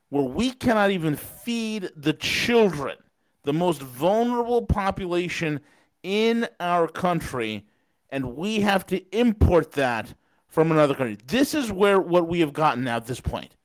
where 0.09 0.23
we 0.23 0.51
cannot 0.51 0.91
even 0.91 1.15
feed 1.15 1.89
the 1.95 2.13
children 2.13 2.95
the 3.43 3.53
most 3.53 3.81
vulnerable 3.81 4.61
population 4.61 5.61
in 6.03 6.47
our 6.59 6.85
country, 6.85 7.65
and 8.09 8.35
we 8.35 8.59
have 8.59 8.85
to 8.85 9.17
import 9.17 9.71
that 9.71 10.13
from 10.49 10.69
another 10.69 10.93
country. 10.93 11.17
This 11.27 11.53
is 11.53 11.71
where 11.71 11.99
what 11.99 12.27
we 12.27 12.41
have 12.41 12.51
gotten 12.51 12.83
now 12.83 12.97
at 12.97 13.07
this 13.07 13.21
point. 13.21 13.55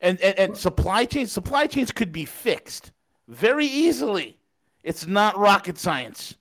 And, 0.00 0.18
and, 0.22 0.38
and 0.38 0.56
supply 0.56 1.04
chains 1.04 1.30
supply 1.30 1.66
chains 1.66 1.92
could 1.92 2.12
be 2.12 2.24
fixed 2.24 2.92
very 3.26 3.66
easily. 3.66 4.38
It's 4.82 5.06
not 5.06 5.36
rocket 5.36 5.76
science. 5.76 6.36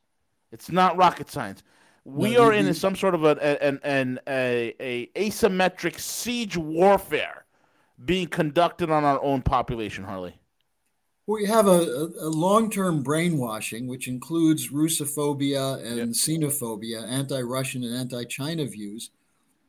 It's 0.51 0.71
not 0.71 0.95
rocket 0.95 1.29
science. 1.29 1.63
We 2.07 2.35
no, 2.35 2.43
are 2.43 2.53
in 2.53 2.73
some 2.73 2.95
sort 2.95 3.15
of 3.15 3.25
a, 3.25 3.61
an, 3.61 3.81
an, 3.83 4.19
a, 4.29 4.73
a 4.79 5.07
asymmetric 5.07 5.99
siege 5.99 6.55
warfare 6.55 7.43
being 8.05 8.27
conducted 8.27 8.89
on 8.89 9.03
our 9.03 9.21
own 9.21 9.41
population, 9.41 10.05
Harley. 10.05 10.39
We 11.25 11.45
have 11.47 11.67
a, 11.67 12.09
a 12.21 12.29
long 12.29 12.69
term 12.71 13.03
brainwashing, 13.03 13.87
which 13.87 14.07
includes 14.07 14.69
Russophobia 14.69 15.85
and 15.85 15.97
yep. 15.97 16.07
xenophobia, 16.09 17.05
anti 17.05 17.41
Russian 17.41 17.83
and 17.83 17.93
anti 17.93 18.23
China 18.23 18.65
views. 18.65 19.09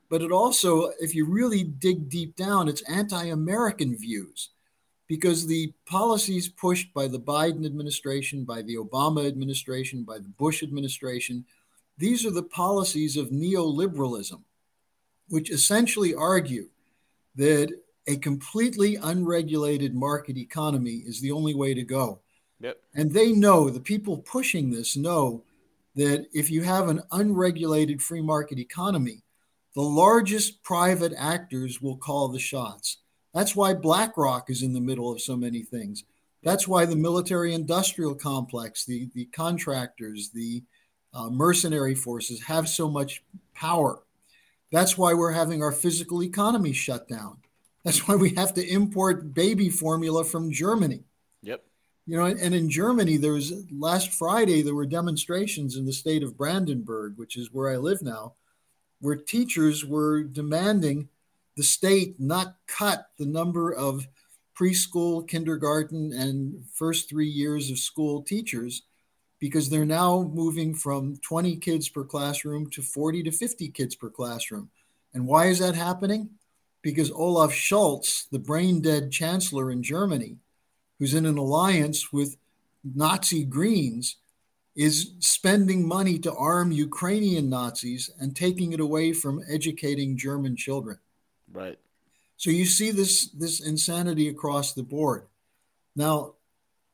But 0.08 0.22
it 0.22 0.30
also, 0.30 0.92
if 1.00 1.16
you 1.16 1.26
really 1.26 1.64
dig 1.64 2.08
deep 2.08 2.36
down, 2.36 2.68
it's 2.68 2.82
anti 2.82 3.24
American 3.24 3.98
views 3.98 4.50
because 5.08 5.44
the 5.44 5.72
policies 5.86 6.48
pushed 6.48 6.94
by 6.94 7.08
the 7.08 7.18
Biden 7.18 7.66
administration, 7.66 8.44
by 8.44 8.62
the 8.62 8.76
Obama 8.76 9.26
administration, 9.26 10.04
by 10.04 10.18
the 10.18 10.28
Bush 10.28 10.62
administration, 10.62 11.44
these 11.98 12.24
are 12.24 12.30
the 12.30 12.42
policies 12.42 13.16
of 13.16 13.30
neoliberalism, 13.30 14.42
which 15.28 15.50
essentially 15.50 16.14
argue 16.14 16.68
that 17.36 17.70
a 18.06 18.16
completely 18.16 18.96
unregulated 18.96 19.94
market 19.94 20.36
economy 20.36 21.02
is 21.04 21.20
the 21.20 21.32
only 21.32 21.54
way 21.54 21.74
to 21.74 21.82
go. 21.82 22.20
Yep. 22.60 22.78
And 22.94 23.12
they 23.12 23.32
know, 23.32 23.68
the 23.68 23.80
people 23.80 24.18
pushing 24.18 24.70
this 24.70 24.96
know 24.96 25.44
that 25.94 26.26
if 26.32 26.50
you 26.50 26.62
have 26.62 26.88
an 26.88 27.02
unregulated 27.12 28.00
free 28.00 28.22
market 28.22 28.58
economy, 28.58 29.22
the 29.74 29.82
largest 29.82 30.62
private 30.62 31.12
actors 31.16 31.82
will 31.82 31.96
call 31.96 32.28
the 32.28 32.38
shots. 32.38 32.98
That's 33.34 33.54
why 33.54 33.74
BlackRock 33.74 34.50
is 34.50 34.62
in 34.62 34.72
the 34.72 34.80
middle 34.80 35.12
of 35.12 35.20
so 35.20 35.36
many 35.36 35.62
things. 35.62 36.04
That's 36.42 36.66
why 36.66 36.86
the 36.86 36.96
military 36.96 37.52
industrial 37.52 38.14
complex, 38.14 38.84
the, 38.84 39.10
the 39.14 39.26
contractors, 39.26 40.30
the 40.30 40.62
uh, 41.14 41.30
mercenary 41.30 41.94
forces 41.94 42.42
have 42.42 42.68
so 42.68 42.88
much 42.88 43.22
power. 43.54 44.00
That's 44.70 44.98
why 44.98 45.14
we're 45.14 45.32
having 45.32 45.62
our 45.62 45.72
physical 45.72 46.22
economy 46.22 46.72
shut 46.72 47.08
down. 47.08 47.38
That's 47.84 48.06
why 48.06 48.16
we 48.16 48.30
have 48.30 48.52
to 48.54 48.66
import 48.66 49.34
baby 49.34 49.70
formula 49.70 50.24
from 50.24 50.52
Germany. 50.52 51.04
Yep. 51.42 51.64
You 52.06 52.16
know, 52.16 52.24
and 52.24 52.54
in 52.54 52.70
Germany, 52.70 53.16
there 53.16 53.32
was 53.32 53.52
last 53.70 54.12
Friday, 54.12 54.62
there 54.62 54.74
were 54.74 54.86
demonstrations 54.86 55.76
in 55.76 55.84
the 55.86 55.92
state 55.92 56.22
of 56.22 56.36
Brandenburg, 56.36 57.16
which 57.16 57.36
is 57.36 57.52
where 57.52 57.70
I 57.70 57.76
live 57.76 58.02
now, 58.02 58.34
where 59.00 59.16
teachers 59.16 59.84
were 59.84 60.22
demanding 60.22 61.08
the 61.56 61.62
state 61.62 62.18
not 62.18 62.56
cut 62.66 63.10
the 63.18 63.26
number 63.26 63.72
of 63.72 64.06
preschool, 64.58 65.26
kindergarten, 65.26 66.12
and 66.12 66.64
first 66.72 67.08
three 67.08 67.28
years 67.28 67.70
of 67.70 67.78
school 67.78 68.22
teachers 68.22 68.82
because 69.40 69.68
they're 69.68 69.84
now 69.84 70.30
moving 70.34 70.74
from 70.74 71.16
20 71.18 71.56
kids 71.56 71.88
per 71.88 72.04
classroom 72.04 72.68
to 72.70 72.82
40 72.82 73.22
to 73.24 73.30
50 73.30 73.68
kids 73.68 73.94
per 73.94 74.10
classroom. 74.10 74.70
And 75.14 75.26
why 75.26 75.46
is 75.46 75.58
that 75.60 75.74
happening? 75.74 76.30
because 76.82 77.10
Olaf 77.10 77.52
Scholz, 77.52 78.28
the 78.30 78.38
brain 78.38 78.80
dead 78.80 79.10
chancellor 79.10 79.70
in 79.70 79.82
Germany, 79.82 80.36
who's 80.98 81.14
in 81.14 81.26
an 81.26 81.38
alliance 81.38 82.12
with 82.12 82.36
Nazi 82.82 83.44
Greens, 83.44 84.16
is 84.76 85.12
spending 85.18 85.86
money 85.86 86.18
to 86.20 86.32
arm 86.34 86.70
Ukrainian 86.70 87.50
Nazis 87.50 88.10
and 88.20 88.34
taking 88.34 88.72
it 88.72 88.80
away 88.80 89.12
from 89.12 89.42
educating 89.50 90.16
German 90.16 90.56
children. 90.56 90.98
Right. 91.52 91.78
So 92.36 92.50
you 92.50 92.64
see 92.64 92.92
this 92.92 93.28
this 93.30 93.60
insanity 93.60 94.28
across 94.28 94.72
the 94.72 94.84
board. 94.84 95.26
Now, 95.96 96.34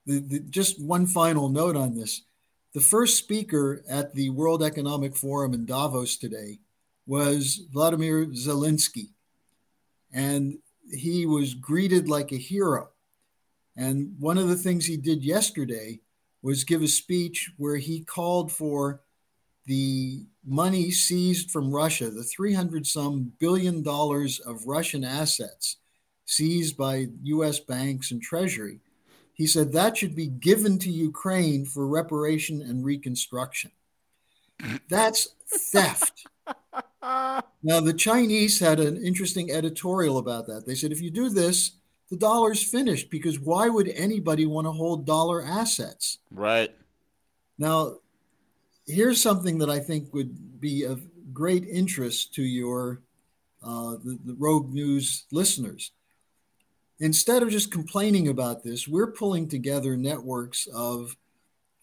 the, 0.07 0.21
the, 0.21 0.39
just 0.41 0.83
one 0.83 1.07
final 1.07 1.51
note 1.51 1.77
on 1.77 1.95
this: 1.95 2.23
the 2.75 2.81
first 2.81 3.19
speaker 3.19 3.85
at 3.89 4.15
the 4.15 4.31
World 4.31 4.63
Economic 4.63 5.17
Forum 5.17 5.55
in 5.55 5.65
Davos 5.65 6.17
today 6.17 6.59
was 7.07 7.63
Vladimir 7.73 8.27
Zelensky. 8.27 9.11
And 10.13 10.59
he 10.91 11.25
was 11.25 11.55
greeted 11.55 12.09
like 12.09 12.33
a 12.33 12.37
hero. 12.37 12.89
And 13.77 14.15
one 14.19 14.39
of 14.39 14.49
the 14.49 14.57
things 14.57 14.87
he 14.87 14.97
did 14.97 15.25
yesterday 15.25 16.01
was 16.43 16.65
give 16.65 16.83
a 16.83 16.89
speech 16.89 17.53
where 17.57 17.77
he 17.77 18.01
called 18.01 18.51
for 18.51 19.01
the 19.67 20.27
money 20.45 20.91
seized 20.91 21.51
from 21.51 21.73
Russia, 21.73 22.11
the 22.11 22.25
300 22.25 22.87
some 22.87 23.33
billion 23.39 23.83
dollars 23.83 24.41
of 24.41 24.67
Russian 24.67 25.05
assets 25.05 25.77
seized 26.27 26.77
by 26.77 27.07
US 27.23 27.61
banks 27.61 28.11
and 28.11 28.21
treasury. 28.21 28.81
He 29.35 29.47
said 29.47 29.73
that 29.73 29.97
should 29.97 30.15
be 30.15 30.29
given 30.29 30.79
to 30.79 30.91
Ukraine 30.91 31.67
for 31.67 31.87
reparation 31.87 32.63
and 32.63 32.85
reconstruction. 32.85 33.73
That's 34.89 35.35
theft. 35.49 36.27
now, 37.03 37.81
the 37.81 37.95
Chinese 37.97 38.61
had 38.61 38.79
an 38.79 38.97
interesting 39.05 39.51
editorial 39.51 40.19
about 40.19 40.47
that. 40.47 40.67
They 40.67 40.77
said 40.77 40.93
if 40.93 41.03
you 41.03 41.11
do 41.11 41.29
this, 41.29 41.73
the 42.11 42.17
dollar's 42.17 42.63
finished 42.63 43.11
because 43.11 43.41
why 43.41 43.69
would 43.69 43.89
anybody 43.89 44.47
want 44.47 44.67
to 44.67 44.73
hold 44.73 45.05
dollar 45.05 45.45
assets? 45.45 46.19
Right. 46.31 46.75
Now, 47.59 47.97
here's 48.87 49.21
something 49.21 49.59
that 49.59 49.71
I 49.71 49.81
think 49.81 50.15
would 50.15 50.61
be 50.61 50.85
of 50.85 51.03
great 51.33 51.65
interest 51.65 52.35
to 52.35 52.43
your 52.43 53.03
uh, 53.65 53.93
the, 54.05 54.19
the 54.25 54.35
Rogue 54.35 54.73
News 54.73 55.25
listeners. 55.33 55.93
Instead 57.01 57.43
of 57.43 57.51
just 57.51 57.73
complaining 57.73 58.29
about 58.29 58.63
this, 58.63 58.87
we're 58.87 59.11
pulling 59.11 59.49
together 59.49 59.97
networks 59.97 60.67
of 60.69 61.17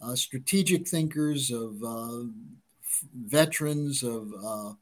uh, 0.01 0.15
strategic 0.15 0.87
thinkers, 0.87 1.51
of 1.51 1.83
uh, 1.83 2.23
veterans, 3.13 4.03
of 4.03 4.33
uh, 4.43 4.73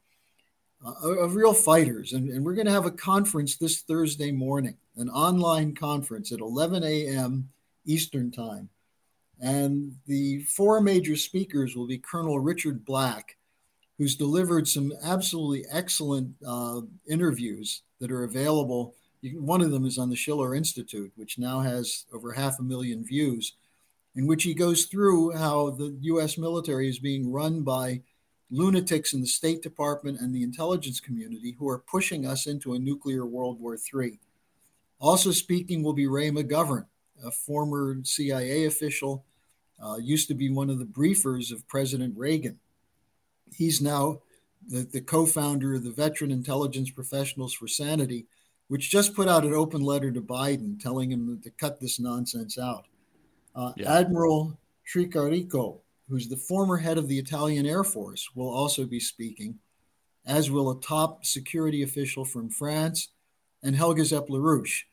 uh, 0.84 1.08
of 1.18 1.34
real 1.34 1.52
fighters. 1.52 2.12
And, 2.12 2.30
and 2.30 2.44
we're 2.44 2.54
going 2.54 2.66
to 2.66 2.72
have 2.72 2.86
a 2.86 2.90
conference 2.90 3.56
this 3.56 3.82
Thursday 3.82 4.32
morning, 4.32 4.76
an 4.96 5.10
online 5.10 5.74
conference 5.74 6.32
at 6.32 6.40
11 6.40 6.82
a.m. 6.84 7.50
Eastern 7.84 8.30
Time. 8.30 8.70
And 9.40 9.96
the 10.06 10.42
four 10.44 10.80
major 10.80 11.16
speakers 11.16 11.76
will 11.76 11.86
be 11.86 11.98
Colonel 11.98 12.40
Richard 12.40 12.84
Black, 12.84 13.36
who's 13.98 14.16
delivered 14.16 14.68
some 14.68 14.92
absolutely 15.02 15.66
excellent 15.70 16.34
uh, 16.46 16.80
interviews 17.08 17.82
that 18.00 18.10
are 18.10 18.24
available. 18.24 18.94
One 19.22 19.60
of 19.60 19.70
them 19.70 19.84
is 19.84 19.98
on 19.98 20.08
the 20.08 20.16
Schiller 20.16 20.54
Institute, 20.54 21.12
which 21.16 21.38
now 21.38 21.60
has 21.60 22.06
over 22.12 22.32
half 22.32 22.58
a 22.58 22.62
million 22.62 23.04
views, 23.04 23.54
in 24.14 24.26
which 24.26 24.44
he 24.44 24.54
goes 24.54 24.86
through 24.86 25.36
how 25.36 25.70
the 25.70 25.96
US 26.02 26.38
military 26.38 26.88
is 26.88 26.98
being 26.98 27.30
run 27.30 27.62
by 27.62 28.02
lunatics 28.50 29.12
in 29.12 29.20
the 29.20 29.26
State 29.26 29.62
Department 29.62 30.20
and 30.20 30.34
the 30.34 30.42
intelligence 30.42 31.00
community 31.00 31.54
who 31.58 31.68
are 31.68 31.78
pushing 31.78 32.26
us 32.26 32.46
into 32.46 32.72
a 32.74 32.78
nuclear 32.78 33.24
World 33.24 33.60
War 33.60 33.76
III. 33.76 34.18
Also 34.98 35.30
speaking 35.30 35.82
will 35.82 35.92
be 35.92 36.06
Ray 36.06 36.30
McGovern, 36.30 36.86
a 37.24 37.30
former 37.30 37.96
CIA 38.02 38.64
official, 38.64 39.24
uh, 39.82 39.96
used 39.96 40.28
to 40.28 40.34
be 40.34 40.50
one 40.50 40.68
of 40.68 40.78
the 40.78 40.84
briefers 40.84 41.52
of 41.52 41.66
President 41.68 42.16
Reagan. 42.16 42.58
He's 43.54 43.80
now 43.80 44.20
the, 44.68 44.80
the 44.80 45.00
co 45.00 45.26
founder 45.26 45.74
of 45.74 45.84
the 45.84 45.90
Veteran 45.90 46.30
Intelligence 46.30 46.90
Professionals 46.90 47.54
for 47.54 47.66
Sanity, 47.66 48.26
which 48.70 48.88
just 48.88 49.16
put 49.16 49.26
out 49.26 49.44
an 49.44 49.52
open 49.52 49.82
letter 49.82 50.12
to 50.12 50.20
Biden 50.20 50.80
telling 50.80 51.10
him 51.10 51.40
to 51.42 51.50
cut 51.50 51.80
this 51.80 51.98
nonsense 51.98 52.56
out. 52.56 52.86
Uh, 53.52 53.72
yeah. 53.76 53.98
Admiral 53.98 54.56
Tricarico, 54.86 55.80
who's 56.08 56.28
the 56.28 56.36
former 56.36 56.76
head 56.76 56.96
of 56.96 57.08
the 57.08 57.18
Italian 57.18 57.66
Air 57.66 57.82
Force, 57.82 58.30
will 58.36 58.48
also 58.48 58.84
be 58.84 59.00
speaking, 59.00 59.58
as 60.24 60.52
will 60.52 60.70
a 60.70 60.80
top 60.80 61.24
security 61.24 61.82
official 61.82 62.24
from 62.24 62.48
France 62.48 63.08
and 63.64 63.74
Helga 63.74 64.04
Zepp-LaRouche. 64.04 64.84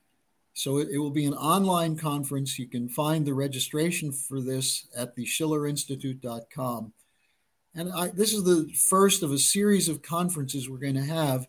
So 0.55 0.77
it, 0.77 0.87
it, 0.91 0.97
will 0.97 1.11
be 1.11 1.27
an 1.27 1.35
online 1.35 1.97
conference. 1.97 2.57
You 2.57 2.65
can 2.65 2.89
find 2.89 3.27
the 3.27 3.35
registration 3.35 4.11
for 4.11 4.41
this 4.41 4.87
at 4.97 5.13
the 5.13 5.23
schillerinstitute.com. 5.23 6.93
And 7.75 7.93
I, 7.93 8.07
this 8.07 8.33
is 8.33 8.43
the 8.43 8.73
first 8.89 9.21
of 9.21 9.31
a 9.31 9.37
series 9.37 9.87
of 9.87 10.01
conferences 10.01 10.67
we're 10.67 10.79
going 10.79 10.95
to 10.95 11.01
have, 11.03 11.45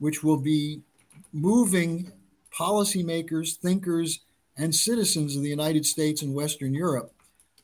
which 0.00 0.24
will 0.24 0.38
be 0.38 0.82
moving 1.32 2.12
policymakers, 2.56 3.56
thinkers, 3.56 4.20
and 4.56 4.74
citizens 4.74 5.36
of 5.36 5.42
the 5.42 5.48
United 5.48 5.86
States 5.86 6.22
and 6.22 6.34
Western 6.34 6.74
Europe 6.74 7.12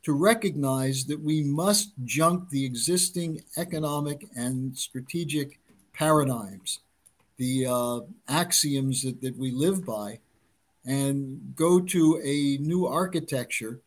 to 0.02 0.12
recognize 0.12 1.05
that 1.05 1.20
we 1.20 1.42
must 1.42 1.92
junk 2.05 2.48
the 2.48 2.64
existing 2.64 3.42
economic 3.57 4.29
and 4.37 4.76
strategic 4.79 5.59
paradigms, 5.92 6.79
the 7.38 7.66
uh, 7.66 8.00
axioms 8.29 9.02
that, 9.02 9.20
that 9.20 9.37
we 9.37 9.50
live 9.50 9.85
by, 9.85 10.18
and 10.85 11.52
go 11.57 11.81
to 11.81 12.20
a 12.22 12.57
new 12.62 12.87
architecture 12.87 13.81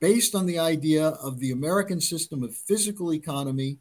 based 0.00 0.34
on 0.34 0.46
the 0.46 0.58
idea 0.58 1.08
of 1.08 1.38
the 1.38 1.50
American 1.50 2.00
system 2.00 2.42
of 2.42 2.56
physical 2.56 3.12
economy. 3.12 3.78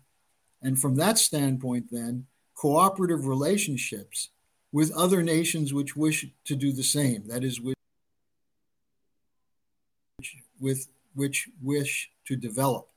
And 0.62 0.78
from 0.78 0.96
that 0.96 1.18
standpoint, 1.18 1.86
then, 1.92 2.26
cooperative 2.56 3.26
relationships 3.26 4.30
with 4.76 4.92
other 4.92 5.24
nations 5.24 5.74
which 5.74 5.96
wish 5.96 6.28
to 6.44 6.54
do 6.54 6.74
the 6.74 6.84
same. 6.84 7.24
That 7.28 7.46
is, 7.46 7.62
with, 7.62 7.78
with 10.60 10.88
which 11.14 11.48
wish 11.64 12.12
to 12.26 12.36
develop. 12.36 12.90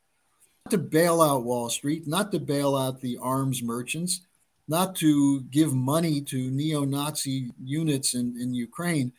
Not 0.64 0.72
to 0.72 0.78
bail 0.78 1.22
out 1.22 1.44
Wall 1.44 1.70
Street, 1.70 2.08
not 2.08 2.32
to 2.32 2.40
bail 2.40 2.74
out 2.74 3.00
the 3.00 3.16
arms 3.22 3.62
merchants, 3.62 4.22
not 4.66 4.96
to 4.96 5.42
give 5.52 5.72
money 5.72 6.20
to 6.22 6.50
neo 6.50 6.84
Nazi 6.84 7.52
units 7.62 8.14
in, 8.14 8.36
in 8.40 8.54
Ukraine. 8.54 9.12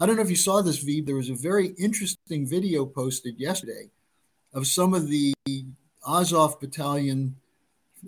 I 0.00 0.06
don't 0.06 0.16
know 0.16 0.22
if 0.22 0.30
you 0.30 0.34
saw 0.34 0.62
this, 0.62 0.84
Veeb. 0.84 1.06
There 1.06 1.14
was 1.14 1.30
a 1.30 1.34
very 1.34 1.68
interesting 1.78 2.44
video 2.44 2.86
posted 2.86 3.38
yesterday 3.38 3.88
of 4.52 4.66
some 4.66 4.94
of 4.94 5.06
the 5.06 5.32
Azov 6.04 6.58
battalion 6.58 7.36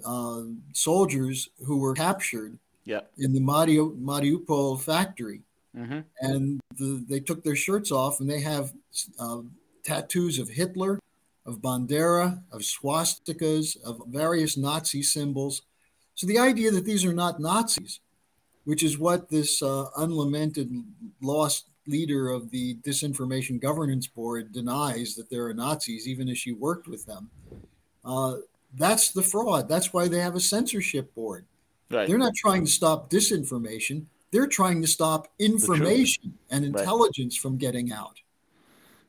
uh, 0.04 0.42
soldiers 0.72 1.50
who 1.64 1.78
were 1.78 1.94
captured 1.94 2.58
yep. 2.84 3.10
in 3.18 3.32
the 3.32 3.40
Mariupol 3.40 4.80
factory. 4.80 5.42
Mm-hmm. 5.76 6.00
And 6.20 6.60
the, 6.76 7.04
they 7.08 7.20
took 7.20 7.42
their 7.42 7.56
shirts 7.56 7.90
off 7.90 8.20
and 8.20 8.28
they 8.28 8.40
have 8.40 8.72
uh, 9.18 9.40
tattoos 9.82 10.38
of 10.38 10.48
Hitler, 10.48 10.98
of 11.46 11.60
Bandera, 11.60 12.42
of 12.52 12.60
swastikas, 12.60 13.82
of 13.82 14.02
various 14.08 14.56
Nazi 14.56 15.02
symbols. 15.02 15.62
So 16.14 16.26
the 16.26 16.38
idea 16.38 16.70
that 16.70 16.84
these 16.84 17.04
are 17.04 17.14
not 17.14 17.40
Nazis, 17.40 18.00
which 18.64 18.82
is 18.82 18.98
what 18.98 19.28
this 19.28 19.62
uh, 19.62 19.86
unlamented 19.96 20.70
lost 21.20 21.66
leader 21.86 22.28
of 22.28 22.50
the 22.50 22.76
Disinformation 22.76 23.60
Governance 23.60 24.06
Board 24.06 24.52
denies 24.52 25.16
that 25.16 25.30
there 25.30 25.46
are 25.46 25.54
Nazis, 25.54 26.06
even 26.06 26.28
as 26.28 26.38
she 26.38 26.52
worked 26.52 26.86
with 26.86 27.06
them. 27.06 27.30
Uh, 28.04 28.36
that's 28.74 29.10
the 29.10 29.22
fraud. 29.22 29.68
That's 29.68 29.92
why 29.92 30.06
they 30.08 30.20
have 30.20 30.36
a 30.36 30.40
censorship 30.40 31.14
board. 31.14 31.44
Right. 31.92 32.08
They're 32.08 32.18
not 32.18 32.34
trying 32.34 32.64
to 32.64 32.70
stop 32.70 33.10
disinformation. 33.10 34.06
They're 34.30 34.46
trying 34.46 34.80
to 34.80 34.88
stop 34.88 35.28
information 35.38 36.38
and 36.50 36.64
intelligence 36.64 37.36
right. 37.36 37.42
from 37.42 37.58
getting 37.58 37.92
out. 37.92 38.20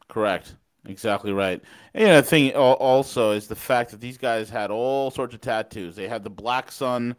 Correct. 0.10 0.56
Exactly 0.86 1.32
right. 1.32 1.62
And 1.94 2.18
the 2.18 2.24
thing 2.24 2.52
also 2.54 3.32
is 3.32 3.48
the 3.48 3.56
fact 3.56 3.92
that 3.92 4.02
these 4.02 4.18
guys 4.18 4.50
had 4.50 4.70
all 4.70 5.12
sorts 5.12 5.34
of 5.34 5.40
tattoos. 5.40 5.96
They 5.96 6.10
had 6.10 6.26
the 6.26 6.30
Black 6.30 6.72
Sun 6.72 7.16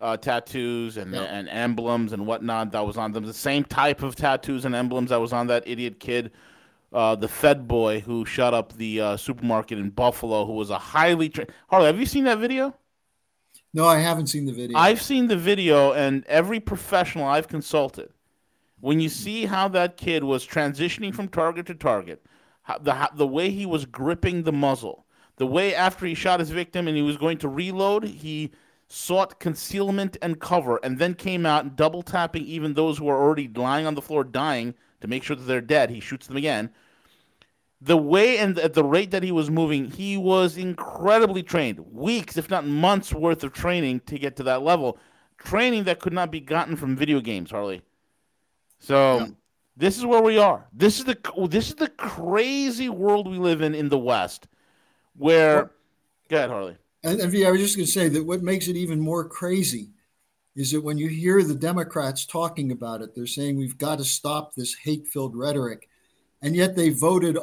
uh, 0.00 0.16
tattoos 0.16 0.96
and 0.96 1.12
yep. 1.12 1.28
and 1.28 1.48
emblems 1.48 2.12
and 2.12 2.26
whatnot 2.26 2.70
that 2.72 2.86
was 2.86 2.96
on 2.96 3.10
them. 3.10 3.24
The 3.24 3.34
same 3.34 3.64
type 3.64 4.04
of 4.04 4.14
tattoos 4.14 4.64
and 4.64 4.74
emblems 4.74 5.10
that 5.10 5.20
was 5.20 5.32
on 5.32 5.48
that 5.48 5.66
idiot 5.66 5.98
kid, 5.98 6.30
uh, 6.92 7.16
the 7.16 7.26
Fed 7.26 7.66
boy 7.66 8.00
who 8.00 8.24
shut 8.24 8.54
up 8.54 8.72
the 8.74 9.00
uh, 9.00 9.16
supermarket 9.16 9.78
in 9.78 9.90
Buffalo, 9.90 10.46
who 10.46 10.52
was 10.52 10.70
a 10.70 10.78
highly 10.78 11.28
trained. 11.28 11.50
Harley, 11.68 11.86
have 11.86 11.98
you 11.98 12.06
seen 12.06 12.22
that 12.24 12.38
video? 12.38 12.72
No, 13.78 13.86
I 13.86 13.98
haven't 13.98 14.26
seen 14.26 14.44
the 14.44 14.52
video. 14.52 14.76
I've 14.76 15.00
seen 15.00 15.28
the 15.28 15.36
video, 15.36 15.92
and 15.92 16.24
every 16.26 16.58
professional 16.58 17.28
I've 17.28 17.46
consulted, 17.46 18.08
when 18.80 18.98
you 18.98 19.08
see 19.08 19.46
how 19.46 19.68
that 19.68 19.96
kid 19.96 20.24
was 20.24 20.44
transitioning 20.44 21.14
from 21.14 21.28
target 21.28 21.66
to 21.66 21.76
target 21.76 22.20
the 22.80 23.08
the 23.14 23.26
way 23.26 23.50
he 23.50 23.64
was 23.66 23.86
gripping 23.86 24.42
the 24.42 24.52
muzzle, 24.52 25.06
the 25.36 25.46
way 25.46 25.76
after 25.76 26.06
he 26.06 26.14
shot 26.14 26.40
his 26.40 26.50
victim 26.50 26.88
and 26.88 26.96
he 26.96 27.04
was 27.04 27.16
going 27.16 27.38
to 27.38 27.48
reload, 27.48 28.02
he 28.02 28.50
sought 28.88 29.38
concealment 29.38 30.16
and 30.20 30.40
cover, 30.40 30.80
and 30.82 30.98
then 30.98 31.14
came 31.14 31.46
out 31.46 31.76
double 31.76 32.02
tapping 32.02 32.44
even 32.46 32.74
those 32.74 32.98
who 32.98 33.08
are 33.08 33.22
already 33.22 33.46
lying 33.46 33.86
on 33.86 33.94
the 33.94 34.02
floor 34.02 34.24
dying 34.24 34.74
to 35.00 35.06
make 35.06 35.22
sure 35.22 35.36
that 35.36 35.44
they're 35.44 35.60
dead. 35.60 35.88
He 35.88 36.00
shoots 36.00 36.26
them 36.26 36.36
again. 36.36 36.70
The 37.80 37.96
way 37.96 38.38
and 38.38 38.58
at 38.58 38.74
the 38.74 38.82
rate 38.82 39.12
that 39.12 39.22
he 39.22 39.30
was 39.30 39.50
moving, 39.50 39.90
he 39.90 40.16
was 40.16 40.56
incredibly 40.56 41.42
trained. 41.42 41.78
Weeks, 41.92 42.36
if 42.36 42.50
not 42.50 42.66
months, 42.66 43.12
worth 43.12 43.44
of 43.44 43.52
training 43.52 44.00
to 44.06 44.18
get 44.18 44.36
to 44.36 44.42
that 44.44 44.62
level. 44.62 44.98
Training 45.38 45.84
that 45.84 46.00
could 46.00 46.12
not 46.12 46.32
be 46.32 46.40
gotten 46.40 46.74
from 46.74 46.96
video 46.96 47.20
games, 47.20 47.50
Harley. 47.50 47.82
So. 48.78 49.18
Yeah 49.18 49.26
this 49.78 49.96
is 49.96 50.04
where 50.04 50.20
we 50.20 50.38
are. 50.38 50.66
This 50.72 50.98
is 50.98 51.04
the 51.04 51.16
this 51.48 51.68
is 51.68 51.76
the 51.76 51.88
crazy 51.88 52.88
world 52.88 53.30
we 53.30 53.38
live 53.38 53.62
in 53.62 53.74
in 53.74 53.88
the 53.88 53.98
West, 53.98 54.48
where. 55.16 55.56
Well, 55.56 55.70
go 56.28 56.36
ahead, 56.36 56.50
Harley. 56.50 56.76
And, 57.04 57.20
and 57.20 57.46
I 57.46 57.50
was 57.52 57.60
just 57.60 57.76
going 57.76 57.86
to 57.86 57.92
say 57.92 58.08
that 58.08 58.26
what 58.26 58.42
makes 58.42 58.66
it 58.66 58.76
even 58.76 58.98
more 58.98 59.28
crazy 59.28 59.90
is 60.56 60.72
that 60.72 60.82
when 60.82 60.98
you 60.98 61.06
hear 61.06 61.44
the 61.44 61.54
Democrats 61.54 62.26
talking 62.26 62.72
about 62.72 63.02
it, 63.02 63.14
they're 63.14 63.26
saying 63.26 63.56
we've 63.56 63.78
got 63.78 63.98
to 63.98 64.04
stop 64.04 64.52
this 64.54 64.74
hate 64.74 65.06
filled 65.06 65.36
rhetoric. 65.36 65.88
And 66.42 66.56
yet 66.56 66.74
they 66.74 66.90
voted 66.90 67.38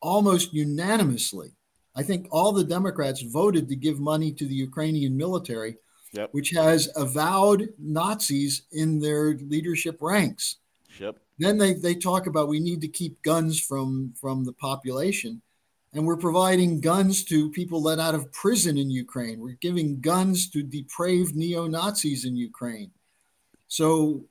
almost 0.00 0.52
unanimously. 0.52 1.52
I 1.94 2.02
think 2.02 2.28
all 2.30 2.52
the 2.52 2.64
Democrats 2.64 3.22
voted 3.22 3.68
to 3.68 3.76
give 3.76 3.98
money 3.98 4.32
to 4.32 4.46
the 4.46 4.54
Ukrainian 4.54 5.16
military, 5.16 5.76
yep. 6.12 6.28
which 6.32 6.50
has 6.50 6.88
avowed 6.96 7.70
Nazis 7.78 8.62
in 8.72 9.00
their 9.00 9.34
leadership 9.34 9.98
ranks. 10.00 10.56
Yep. 11.00 11.16
Then 11.38 11.58
they, 11.58 11.74
they 11.74 11.94
talk 11.94 12.26
about 12.26 12.48
we 12.48 12.60
need 12.60 12.80
to 12.82 12.88
keep 12.88 13.22
guns 13.22 13.60
from, 13.60 14.14
from 14.20 14.44
the 14.44 14.52
population. 14.52 15.42
And 15.92 16.06
we're 16.06 16.16
providing 16.16 16.80
guns 16.80 17.24
to 17.24 17.50
people 17.50 17.82
let 17.82 17.98
out 17.98 18.14
of 18.14 18.30
prison 18.32 18.76
in 18.76 18.90
Ukraine. 18.90 19.40
We're 19.40 19.52
giving 19.60 20.00
guns 20.00 20.48
to 20.50 20.62
depraved 20.62 21.34
neo 21.34 21.66
Nazis 21.66 22.24
in 22.24 22.36
Ukraine. 22.36 22.90
So 23.68 24.24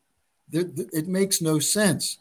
th- 0.52 0.76
th- 0.76 0.90
it 0.94 1.08
makes 1.08 1.42
no 1.42 1.60
sense. 1.60 2.20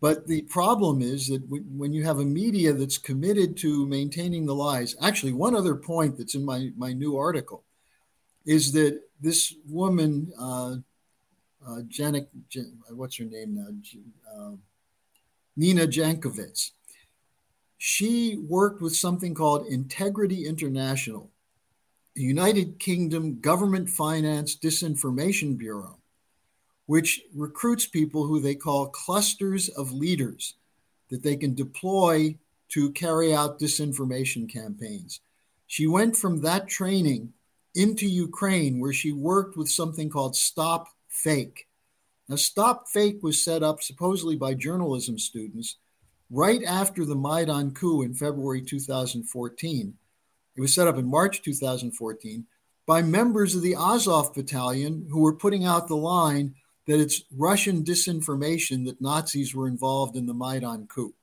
But 0.00 0.28
the 0.28 0.42
problem 0.42 1.02
is 1.02 1.28
that 1.28 1.42
when 1.48 1.92
you 1.92 2.04
have 2.04 2.20
a 2.20 2.24
media 2.24 2.72
that's 2.72 2.98
committed 2.98 3.56
to 3.58 3.86
maintaining 3.86 4.46
the 4.46 4.54
lies, 4.54 4.94
actually, 5.02 5.32
one 5.32 5.56
other 5.56 5.74
point 5.74 6.16
that's 6.16 6.36
in 6.36 6.44
my, 6.44 6.70
my 6.76 6.92
new 6.92 7.16
article 7.16 7.64
is 8.46 8.72
that 8.72 9.00
this 9.20 9.54
woman, 9.68 10.32
uh, 10.38 10.76
uh, 11.66 11.80
Janik, 11.88 12.28
Jan, 12.48 12.78
what's 12.90 13.16
her 13.18 13.24
name 13.24 13.56
now? 13.56 13.68
Uh, 14.32 14.56
Nina 15.56 15.86
Jankowicz, 15.86 16.70
she 17.76 18.36
worked 18.36 18.80
with 18.80 18.94
something 18.94 19.34
called 19.34 19.66
Integrity 19.66 20.46
International, 20.46 21.30
the 22.14 22.22
United 22.22 22.78
Kingdom 22.78 23.40
Government 23.40 23.88
Finance 23.88 24.56
Disinformation 24.56 25.58
Bureau, 25.58 25.97
which 26.88 27.20
recruits 27.34 27.84
people 27.84 28.26
who 28.26 28.40
they 28.40 28.54
call 28.54 28.88
clusters 28.88 29.68
of 29.68 29.92
leaders 29.92 30.54
that 31.10 31.22
they 31.22 31.36
can 31.36 31.54
deploy 31.54 32.34
to 32.70 32.90
carry 32.92 33.34
out 33.34 33.60
disinformation 33.60 34.50
campaigns. 34.50 35.20
She 35.66 35.86
went 35.86 36.16
from 36.16 36.40
that 36.40 36.66
training 36.66 37.34
into 37.74 38.06
Ukraine, 38.06 38.80
where 38.80 38.94
she 38.94 39.12
worked 39.12 39.54
with 39.54 39.68
something 39.68 40.08
called 40.08 40.34
Stop 40.34 40.88
Fake. 41.08 41.68
Now, 42.26 42.36
Stop 42.36 42.88
Fake 42.88 43.18
was 43.22 43.44
set 43.44 43.62
up 43.62 43.82
supposedly 43.82 44.36
by 44.36 44.54
journalism 44.54 45.18
students 45.18 45.76
right 46.30 46.64
after 46.64 47.04
the 47.04 47.14
Maidan 47.14 47.72
coup 47.72 48.00
in 48.00 48.14
February 48.14 48.62
2014. 48.62 49.94
It 50.56 50.60
was 50.60 50.74
set 50.74 50.88
up 50.88 50.96
in 50.96 51.10
March 51.10 51.42
2014 51.42 52.46
by 52.86 53.02
members 53.02 53.54
of 53.54 53.60
the 53.60 53.76
Azov 53.76 54.32
battalion 54.32 55.06
who 55.10 55.20
were 55.20 55.34
putting 55.34 55.66
out 55.66 55.86
the 55.86 55.94
line 55.94 56.54
that 56.88 56.98
it's 56.98 57.22
Russian 57.36 57.84
disinformation 57.84 58.86
that 58.86 59.00
Nazis 59.00 59.54
were 59.54 59.68
involved 59.68 60.16
in 60.16 60.24
the 60.24 60.32
Maidan 60.32 60.86
coup. 60.88 61.14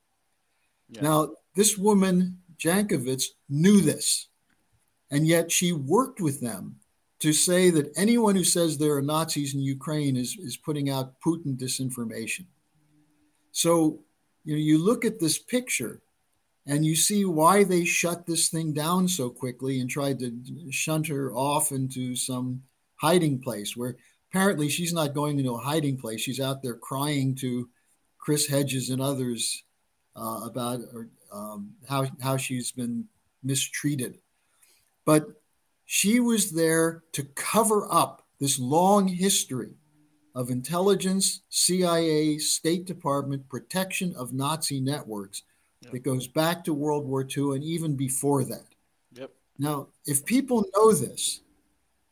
Yeah. 0.88 1.02
Now, 1.02 1.30
this 1.56 1.76
woman, 1.76 2.38
Jankowicz, 2.56 3.24
knew 3.48 3.80
this, 3.80 4.28
and 5.10 5.26
yet 5.26 5.50
she 5.50 5.72
worked 5.72 6.20
with 6.20 6.40
them 6.40 6.76
to 7.18 7.32
say 7.32 7.70
that 7.70 7.90
anyone 7.96 8.36
who 8.36 8.44
says 8.44 8.78
there 8.78 8.94
are 8.94 9.02
Nazis 9.02 9.54
in 9.54 9.60
Ukraine 9.60 10.16
is, 10.16 10.36
is 10.38 10.56
putting 10.56 10.88
out 10.88 11.20
Putin 11.20 11.56
disinformation. 11.56 12.46
So 13.50 14.00
you 14.44 14.54
know, 14.54 14.60
you 14.60 14.78
look 14.78 15.04
at 15.04 15.18
this 15.18 15.38
picture 15.38 16.00
and 16.66 16.86
you 16.86 16.94
see 16.94 17.24
why 17.24 17.64
they 17.64 17.84
shut 17.84 18.24
this 18.24 18.50
thing 18.50 18.72
down 18.72 19.08
so 19.08 19.30
quickly 19.30 19.80
and 19.80 19.90
tried 19.90 20.20
to 20.20 20.32
shunt 20.70 21.08
her 21.08 21.32
off 21.32 21.72
into 21.72 22.14
some 22.14 22.62
hiding 23.00 23.40
place 23.40 23.76
where 23.76 23.96
apparently 24.36 24.68
she's 24.68 24.92
not 24.92 25.14
going 25.14 25.38
into 25.38 25.54
a 25.54 25.58
hiding 25.58 25.96
place. 25.96 26.20
She's 26.20 26.40
out 26.40 26.62
there 26.62 26.74
crying 26.74 27.34
to 27.36 27.70
Chris 28.18 28.46
Hedges 28.46 28.90
and 28.90 29.00
others 29.00 29.64
uh, 30.14 30.40
about 30.44 30.80
um, 31.32 31.72
how, 31.88 32.06
how 32.20 32.36
she's 32.36 32.70
been 32.70 33.06
mistreated. 33.42 34.18
But 35.06 35.26
she 35.86 36.20
was 36.20 36.50
there 36.50 37.02
to 37.12 37.22
cover 37.34 37.88
up 37.90 38.26
this 38.38 38.58
long 38.58 39.08
history 39.08 39.70
of 40.34 40.50
Intelligence, 40.50 41.40
CIA, 41.48 42.36
State 42.36 42.84
Department 42.84 43.48
protection 43.48 44.14
of 44.18 44.34
Nazi 44.34 44.80
networks 44.80 45.44
yep. 45.80 45.92
that 45.92 46.00
goes 46.00 46.26
back 46.26 46.62
to 46.64 46.74
World 46.74 47.06
War 47.06 47.22
II 47.24 47.54
and 47.54 47.64
even 47.64 47.96
before 47.96 48.44
that. 48.44 48.74
Yep. 49.14 49.30
Now, 49.58 49.88
if 50.04 50.26
people 50.26 50.66
know 50.76 50.92
this 50.92 51.40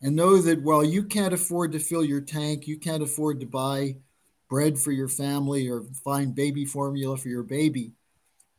and 0.05 0.15
know 0.15 0.37
that, 0.37 0.63
while 0.63 0.85
you 0.85 1.03
can't 1.03 1.33
afford 1.33 1.73
to 1.73 1.79
fill 1.79 2.05
your 2.05 2.21
tank, 2.21 2.69
you 2.69 2.79
can't 2.79 3.03
afford 3.03 3.41
to 3.41 3.47
buy 3.47 3.97
bread 4.51 4.79
for 4.79 4.93
your 4.93 5.09
family 5.09 5.67
or 5.67 5.83
find 6.05 6.35
baby 6.35 6.67
formula 6.67 7.17
for 7.17 7.31
your 7.31 7.43
baby, 7.43 7.93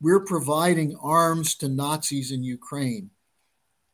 we're 0.02 0.26
providing 0.26 0.98
arms 1.02 1.56
to 1.56 1.70
Nazis 1.70 2.32
in 2.32 2.44
Ukraine. 2.44 3.12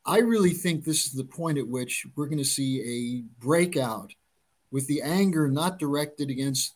I 0.06 0.18
really 0.18 0.54
think 0.54 0.82
this 0.82 1.04
is 1.04 1.12
the 1.12 1.24
point 1.24 1.58
at 1.58 1.68
which 1.68 2.06
we're 2.16 2.26
going 2.26 2.38
to 2.38 2.44
see 2.44 2.80
a 2.80 3.44
breakout 3.44 4.14
with 4.70 4.86
the 4.86 5.02
anger 5.02 5.46
not 5.46 5.78
directed 5.78 6.30
against 6.30 6.74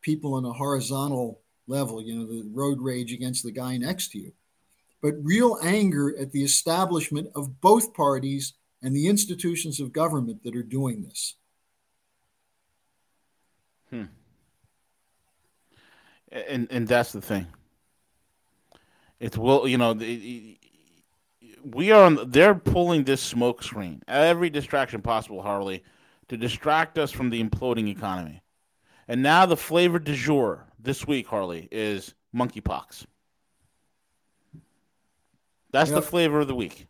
people 0.00 0.34
on 0.34 0.46
a 0.46 0.52
horizontal 0.54 1.42
level, 1.66 2.02
you 2.02 2.16
know, 2.16 2.26
the 2.26 2.48
road 2.50 2.78
rage 2.80 3.12
against 3.12 3.44
the 3.44 3.52
guy 3.52 3.76
next 3.76 4.08
to 4.12 4.18
you, 4.18 4.32
but 5.02 5.14
real 5.22 5.58
anger 5.62 6.18
at 6.18 6.32
the 6.32 6.42
establishment 6.42 7.28
of 7.34 7.60
both 7.60 7.92
parties 7.92 8.54
and 8.84 8.94
the 8.94 9.08
institutions 9.08 9.80
of 9.80 9.92
government 9.92 10.44
that 10.44 10.54
are 10.54 10.62
doing 10.62 11.02
this. 11.02 11.34
Hmm. 13.90 14.04
And 16.30 16.68
and 16.70 16.86
that's 16.86 17.12
the 17.12 17.22
thing. 17.22 17.46
It's 19.18 19.38
well, 19.38 19.66
you 19.66 19.78
know, 19.78 19.94
we 21.64 21.92
are 21.92 22.04
on. 22.04 22.30
They're 22.30 22.54
pulling 22.54 23.04
this 23.04 23.22
smoke 23.22 23.62
screen, 23.62 24.02
every 24.06 24.50
distraction 24.50 25.00
possible, 25.00 25.40
Harley, 25.40 25.82
to 26.28 26.36
distract 26.36 26.98
us 26.98 27.10
from 27.10 27.30
the 27.30 27.42
imploding 27.42 27.88
economy. 27.88 28.42
And 29.08 29.22
now 29.22 29.46
the 29.46 29.56
flavor 29.56 29.98
du 29.98 30.14
jour 30.14 30.66
this 30.78 31.06
week, 31.06 31.26
Harley, 31.26 31.68
is 31.70 32.14
monkeypox. 32.34 33.06
That's 35.72 35.90
yep. 35.90 36.00
the 36.00 36.02
flavor 36.02 36.40
of 36.40 36.48
the 36.48 36.54
week. 36.54 36.86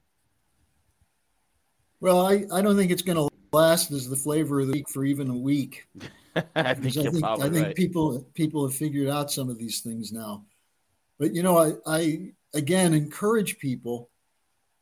Well, 2.04 2.26
I, 2.26 2.44
I 2.52 2.60
don't 2.60 2.76
think 2.76 2.90
it's 2.90 3.00
going 3.00 3.16
to 3.16 3.34
last 3.50 3.90
as 3.90 4.10
the 4.10 4.14
flavor 4.14 4.60
of 4.60 4.66
the 4.66 4.74
week 4.74 4.90
for 4.90 5.06
even 5.06 5.30
a 5.30 5.34
week. 5.34 5.86
I 6.54 6.74
think, 6.74 6.98
I 6.98 7.10
think, 7.10 7.24
I 7.24 7.48
think 7.48 7.66
right. 7.68 7.74
people 7.74 8.28
people 8.34 8.68
have 8.68 8.76
figured 8.76 9.08
out 9.08 9.32
some 9.32 9.48
of 9.48 9.56
these 9.56 9.80
things 9.80 10.12
now. 10.12 10.44
But 11.18 11.34
you 11.34 11.42
know, 11.42 11.56
I, 11.56 11.72
I 11.86 12.32
again 12.52 12.92
encourage 12.92 13.56
people 13.58 14.10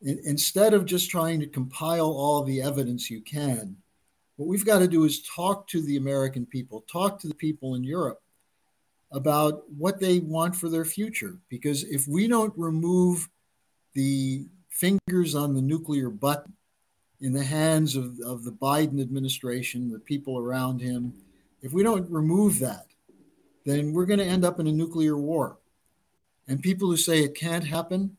in, 0.00 0.18
instead 0.24 0.74
of 0.74 0.84
just 0.84 1.10
trying 1.10 1.38
to 1.38 1.46
compile 1.46 2.10
all 2.10 2.42
the 2.42 2.60
evidence 2.60 3.08
you 3.08 3.20
can, 3.20 3.76
what 4.34 4.48
we've 4.48 4.66
got 4.66 4.80
to 4.80 4.88
do 4.88 5.04
is 5.04 5.22
talk 5.22 5.68
to 5.68 5.80
the 5.80 5.98
American 5.98 6.44
people, 6.44 6.84
talk 6.90 7.20
to 7.20 7.28
the 7.28 7.36
people 7.36 7.76
in 7.76 7.84
Europe 7.84 8.20
about 9.12 9.62
what 9.70 10.00
they 10.00 10.18
want 10.18 10.56
for 10.56 10.68
their 10.68 10.84
future. 10.84 11.38
Because 11.48 11.84
if 11.84 12.08
we 12.08 12.26
don't 12.26 12.52
remove 12.56 13.28
the 13.94 14.48
fingers 14.70 15.36
on 15.36 15.54
the 15.54 15.62
nuclear 15.62 16.10
button 16.10 16.52
in 17.22 17.32
the 17.32 17.44
hands 17.44 17.94
of, 17.94 18.18
of 18.20 18.42
the 18.42 18.50
Biden 18.50 19.00
administration, 19.00 19.92
the 19.92 20.00
people 20.00 20.38
around 20.38 20.80
him, 20.80 21.14
if 21.62 21.72
we 21.72 21.84
don't 21.84 22.10
remove 22.10 22.58
that, 22.58 22.86
then 23.64 23.92
we're 23.92 24.06
going 24.06 24.18
to 24.18 24.24
end 24.24 24.44
up 24.44 24.58
in 24.58 24.66
a 24.66 24.72
nuclear 24.72 25.16
war. 25.16 25.56
And 26.48 26.60
people 26.60 26.88
who 26.88 26.96
say 26.96 27.20
it 27.20 27.36
can't 27.36 27.64
happen 27.64 28.16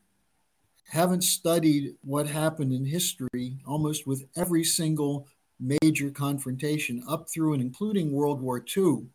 haven't 0.88 1.22
studied 1.22 1.96
what 2.00 2.26
happened 2.26 2.72
in 2.72 2.86
history 2.86 3.58
almost 3.66 4.06
with 4.06 4.24
every 4.36 4.64
single 4.64 5.28
major 5.60 6.10
confrontation 6.10 7.04
up 7.06 7.28
through 7.28 7.52
and 7.52 7.62
including 7.62 8.10
World 8.10 8.40
War 8.40 8.64
II, 8.74 9.06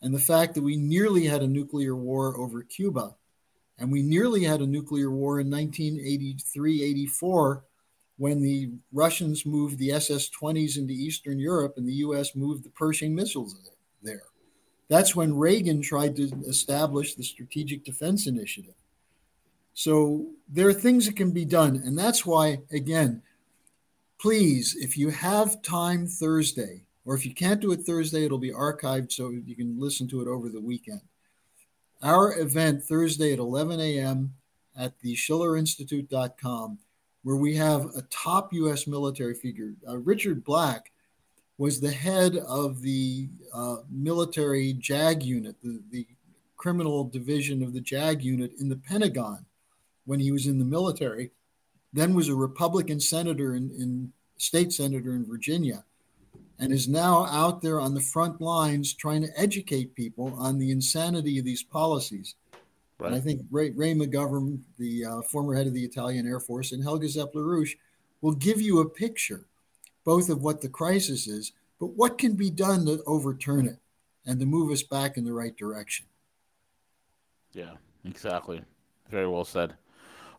and 0.00 0.14
the 0.14 0.18
fact 0.18 0.54
that 0.54 0.62
we 0.62 0.76
nearly 0.76 1.26
had 1.26 1.42
a 1.42 1.46
nuclear 1.46 1.94
war 1.94 2.38
over 2.38 2.62
Cuba, 2.62 3.14
and 3.78 3.92
we 3.92 4.02
nearly 4.02 4.44
had 4.44 4.62
a 4.62 4.66
nuclear 4.66 5.10
war 5.10 5.40
in 5.40 5.50
1983 5.50 6.82
84 6.82 7.64
when 8.20 8.42
the 8.42 8.68
Russians 8.92 9.46
moved 9.46 9.78
the 9.78 9.92
SS 9.92 10.28
20s 10.28 10.76
into 10.76 10.92
Eastern 10.92 11.38
Europe 11.38 11.78
and 11.78 11.88
the 11.88 12.02
US 12.04 12.36
moved 12.36 12.64
the 12.64 12.68
Pershing 12.68 13.14
missiles 13.14 13.58
there. 14.02 14.24
That's 14.88 15.16
when 15.16 15.34
Reagan 15.34 15.80
tried 15.80 16.16
to 16.16 16.30
establish 16.46 17.14
the 17.14 17.24
Strategic 17.24 17.82
Defense 17.82 18.26
Initiative. 18.26 18.74
So 19.72 20.26
there 20.50 20.68
are 20.68 20.74
things 20.74 21.06
that 21.06 21.16
can 21.16 21.30
be 21.30 21.46
done. 21.46 21.76
And 21.76 21.98
that's 21.98 22.26
why, 22.26 22.60
again, 22.70 23.22
please, 24.20 24.76
if 24.78 24.98
you 24.98 25.08
have 25.08 25.62
time 25.62 26.06
Thursday, 26.06 26.82
or 27.06 27.14
if 27.14 27.24
you 27.24 27.32
can't 27.32 27.62
do 27.62 27.72
it 27.72 27.86
Thursday, 27.86 28.26
it'll 28.26 28.36
be 28.36 28.52
archived 28.52 29.12
so 29.12 29.30
you 29.30 29.56
can 29.56 29.80
listen 29.80 30.06
to 30.08 30.20
it 30.20 30.28
over 30.28 30.50
the 30.50 30.60
weekend. 30.60 31.00
Our 32.02 32.38
event 32.38 32.82
Thursday 32.82 33.32
at 33.32 33.38
11 33.38 33.80
a.m. 33.80 34.34
at 34.76 35.00
the 35.00 35.14
schillerinstitute.com, 35.14 36.78
where 37.22 37.36
we 37.36 37.54
have 37.54 37.86
a 37.96 38.02
top 38.10 38.52
U.S. 38.52 38.86
military 38.86 39.34
figure. 39.34 39.74
Uh, 39.88 39.98
Richard 39.98 40.44
Black 40.44 40.92
was 41.58 41.80
the 41.80 41.92
head 41.92 42.36
of 42.36 42.80
the 42.80 43.28
uh, 43.52 43.76
military 43.90 44.72
JAG 44.72 45.22
unit, 45.22 45.56
the, 45.62 45.82
the 45.90 46.06
criminal 46.56 47.04
division 47.04 47.62
of 47.62 47.72
the 47.72 47.80
JAG 47.80 48.22
unit 48.22 48.52
in 48.58 48.68
the 48.68 48.76
Pentagon 48.76 49.44
when 50.04 50.20
he 50.20 50.32
was 50.32 50.46
in 50.46 50.58
the 50.58 50.64
military, 50.64 51.30
then 51.92 52.14
was 52.14 52.28
a 52.28 52.34
Republican 52.34 53.00
senator 53.00 53.54
in, 53.54 53.70
in 53.70 54.12
state 54.38 54.72
senator 54.72 55.14
in 55.14 55.26
Virginia, 55.26 55.84
and 56.58 56.72
is 56.72 56.88
now 56.88 57.26
out 57.26 57.62
there 57.62 57.80
on 57.80 57.94
the 57.94 58.00
front 58.00 58.40
lines 58.40 58.94
trying 58.94 59.22
to 59.22 59.40
educate 59.40 59.94
people 59.94 60.34
on 60.38 60.58
the 60.58 60.70
insanity 60.70 61.38
of 61.38 61.44
these 61.44 61.62
policies. 61.62 62.34
Right. 63.00 63.08
And 63.08 63.16
I 63.16 63.20
think 63.20 63.42
Ray, 63.50 63.70
Ray 63.70 63.94
McGovern, 63.94 64.60
the 64.78 65.04
uh, 65.04 65.22
former 65.22 65.54
head 65.54 65.66
of 65.66 65.74
the 65.74 65.84
Italian 65.84 66.26
Air 66.26 66.40
Force, 66.40 66.72
and 66.72 66.82
Helga 66.82 67.08
Zepp-LaRouche 67.08 67.76
will 68.20 68.34
give 68.34 68.60
you 68.60 68.80
a 68.80 68.88
picture 68.88 69.46
both 70.04 70.28
of 70.28 70.42
what 70.42 70.60
the 70.60 70.68
crisis 70.68 71.26
is, 71.26 71.52
but 71.78 71.88
what 71.88 72.18
can 72.18 72.34
be 72.34 72.50
done 72.50 72.84
to 72.86 73.02
overturn 73.06 73.66
it 73.66 73.78
and 74.26 74.38
to 74.40 74.46
move 74.46 74.70
us 74.70 74.82
back 74.82 75.16
in 75.16 75.24
the 75.24 75.32
right 75.32 75.56
direction. 75.56 76.06
Yeah, 77.52 77.72
exactly. 78.04 78.62
Very 79.10 79.26
well 79.26 79.44
said. 79.44 79.74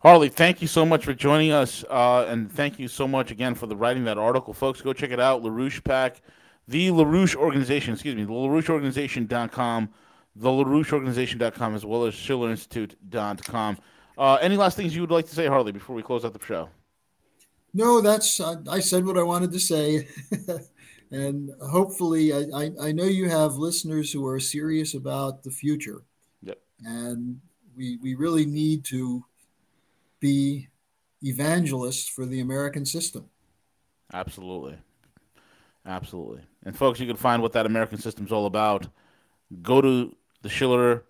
Harley, 0.02 0.30
thank 0.30 0.62
you 0.62 0.68
so 0.68 0.86
much 0.86 1.06
for 1.06 1.14
joining 1.14 1.52
us. 1.52 1.84
Uh, 1.90 2.26
and 2.28 2.52
thank 2.52 2.80
you 2.80 2.88
so 2.88 3.08
much 3.08 3.32
again 3.32 3.54
for 3.54 3.68
the 3.68 3.76
writing 3.76 4.04
that 4.06 4.18
article. 4.18 4.54
Folks, 4.54 4.82
go 4.82 4.94
check 4.94 5.12
it 5.12 5.20
out. 5.20 5.44
LaRouche 5.44 5.84
PAC, 5.84 6.22
the 6.68 6.90
LaRouche 6.90 7.36
organization, 7.36 7.94
excuse 7.94 8.16
me, 8.16 8.24
the 8.24 8.32
LaRouche 8.32 8.70
organization.com, 8.70 9.90
the 10.36 10.50
LaRouche 10.50 10.92
organization.com, 10.94 11.76
as 11.76 11.86
well 11.86 12.06
as 12.06 12.14
SchillerInstitute.com. 12.16 13.78
Uh, 14.18 14.36
any 14.42 14.58
last 14.58 14.78
things 14.78 14.96
you 14.96 15.02
would 15.02 15.12
like 15.12 15.26
to 15.28 15.36
say, 15.36 15.48
Harley, 15.48 15.72
before 15.72 15.96
we 15.96 16.04
close 16.04 16.24
out 16.26 16.34
the 16.34 16.46
show? 16.46 16.70
No, 17.74 18.02
that's, 18.02 18.40
uh, 18.40 18.56
I 18.70 18.80
said 18.80 19.06
what 19.06 19.18
I 19.18 19.24
wanted 19.24 19.52
to 19.54 19.60
say. 19.60 20.08
and 21.12 21.52
hopefully, 21.62 22.34
I, 22.34 22.46
I, 22.54 22.72
I 22.82 22.92
know 22.92 23.06
you 23.06 23.30
have 23.30 23.56
listeners 23.56 24.12
who 24.12 24.26
are 24.28 24.40
serious 24.40 24.94
about 24.94 25.44
the 25.44 25.52
future 25.52 26.04
Yep. 26.44 26.58
and 26.84 27.40
we 27.76 27.98
we 28.02 28.16
really 28.16 28.46
need 28.46 28.84
to 28.86 29.24
be 30.20 30.68
evangelists 31.22 32.08
for 32.10 32.26
the 32.26 32.42
American 32.42 32.86
system. 32.86 33.30
Absolutely. 34.14 34.78
Absolutely. 35.86 36.42
And 36.64 36.76
folks, 36.78 37.00
you 37.00 37.08
can 37.08 37.16
find 37.16 37.42
what 37.42 37.54
that 37.54 37.66
American 37.66 37.98
system 37.98 38.26
is 38.26 38.32
all 38.32 38.46
about. 38.46 38.88
Go 39.62 39.82
to 39.82 40.16
the 40.42 40.50
Schiller 40.50 41.04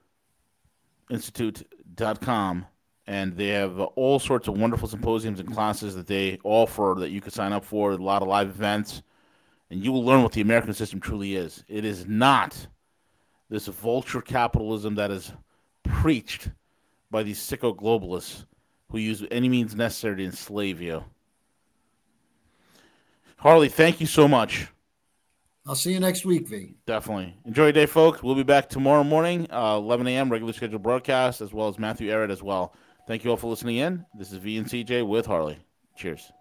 Institute.com 1.09 2.65
and 3.07 3.35
they 3.35 3.47
have 3.47 3.79
all 3.79 4.19
sorts 4.19 4.47
of 4.47 4.57
wonderful 4.57 4.87
symposiums 4.87 5.39
and 5.39 5.51
classes 5.53 5.95
that 5.95 6.07
they 6.07 6.39
offer 6.43 6.95
that 6.99 7.09
you 7.09 7.19
can 7.19 7.31
sign 7.31 7.51
up 7.51 7.65
for, 7.65 7.91
a 7.91 7.97
lot 7.97 8.21
of 8.21 8.27
live 8.27 8.47
events, 8.47 9.01
and 9.69 9.83
you 9.83 9.91
will 9.91 10.03
learn 10.03 10.23
what 10.23 10.31
the 10.31 10.41
American 10.41 10.73
system 10.73 10.99
truly 10.99 11.35
is. 11.35 11.63
It 11.67 11.83
is 11.83 12.05
not 12.07 12.67
this 13.49 13.67
vulture 13.67 14.21
capitalism 14.21 14.95
that 14.95 15.11
is 15.11 15.33
preached 15.83 16.49
by 17.09 17.23
these 17.23 17.39
sicko 17.39 17.75
globalists 17.75 18.45
who 18.89 18.97
use 18.97 19.25
any 19.31 19.49
means 19.49 19.75
necessary 19.75 20.17
to 20.17 20.25
enslave 20.25 20.79
you. 20.79 21.03
Harley, 23.37 23.69
thank 23.69 23.99
you 23.99 24.07
so 24.07 24.27
much. 24.27 24.67
I'll 25.65 25.75
see 25.75 25.93
you 25.93 25.99
next 25.99 26.25
week, 26.25 26.47
V. 26.47 26.75
Definitely. 26.87 27.35
Enjoy 27.45 27.63
your 27.63 27.71
day, 27.71 27.85
folks. 27.85 28.23
We'll 28.23 28.35
be 28.35 28.43
back 28.43 28.67
tomorrow 28.67 29.03
morning, 29.03 29.47
uh, 29.51 29.75
11 29.77 30.07
a.m., 30.07 30.31
regular 30.31 30.53
scheduled 30.53 30.81
broadcast, 30.81 31.39
as 31.39 31.53
well 31.53 31.67
as 31.67 31.77
Matthew 31.77 32.09
Ehret 32.09 32.31
as 32.31 32.41
well. 32.41 32.73
Thank 33.07 33.23
you 33.23 33.29
all 33.29 33.37
for 33.37 33.47
listening 33.47 33.77
in. 33.77 34.05
This 34.17 34.31
is 34.31 34.37
V 34.39 34.57
and 34.57 34.67
CJ 34.67 35.07
with 35.07 35.25
Harley. 35.25 35.59
Cheers. 35.95 36.31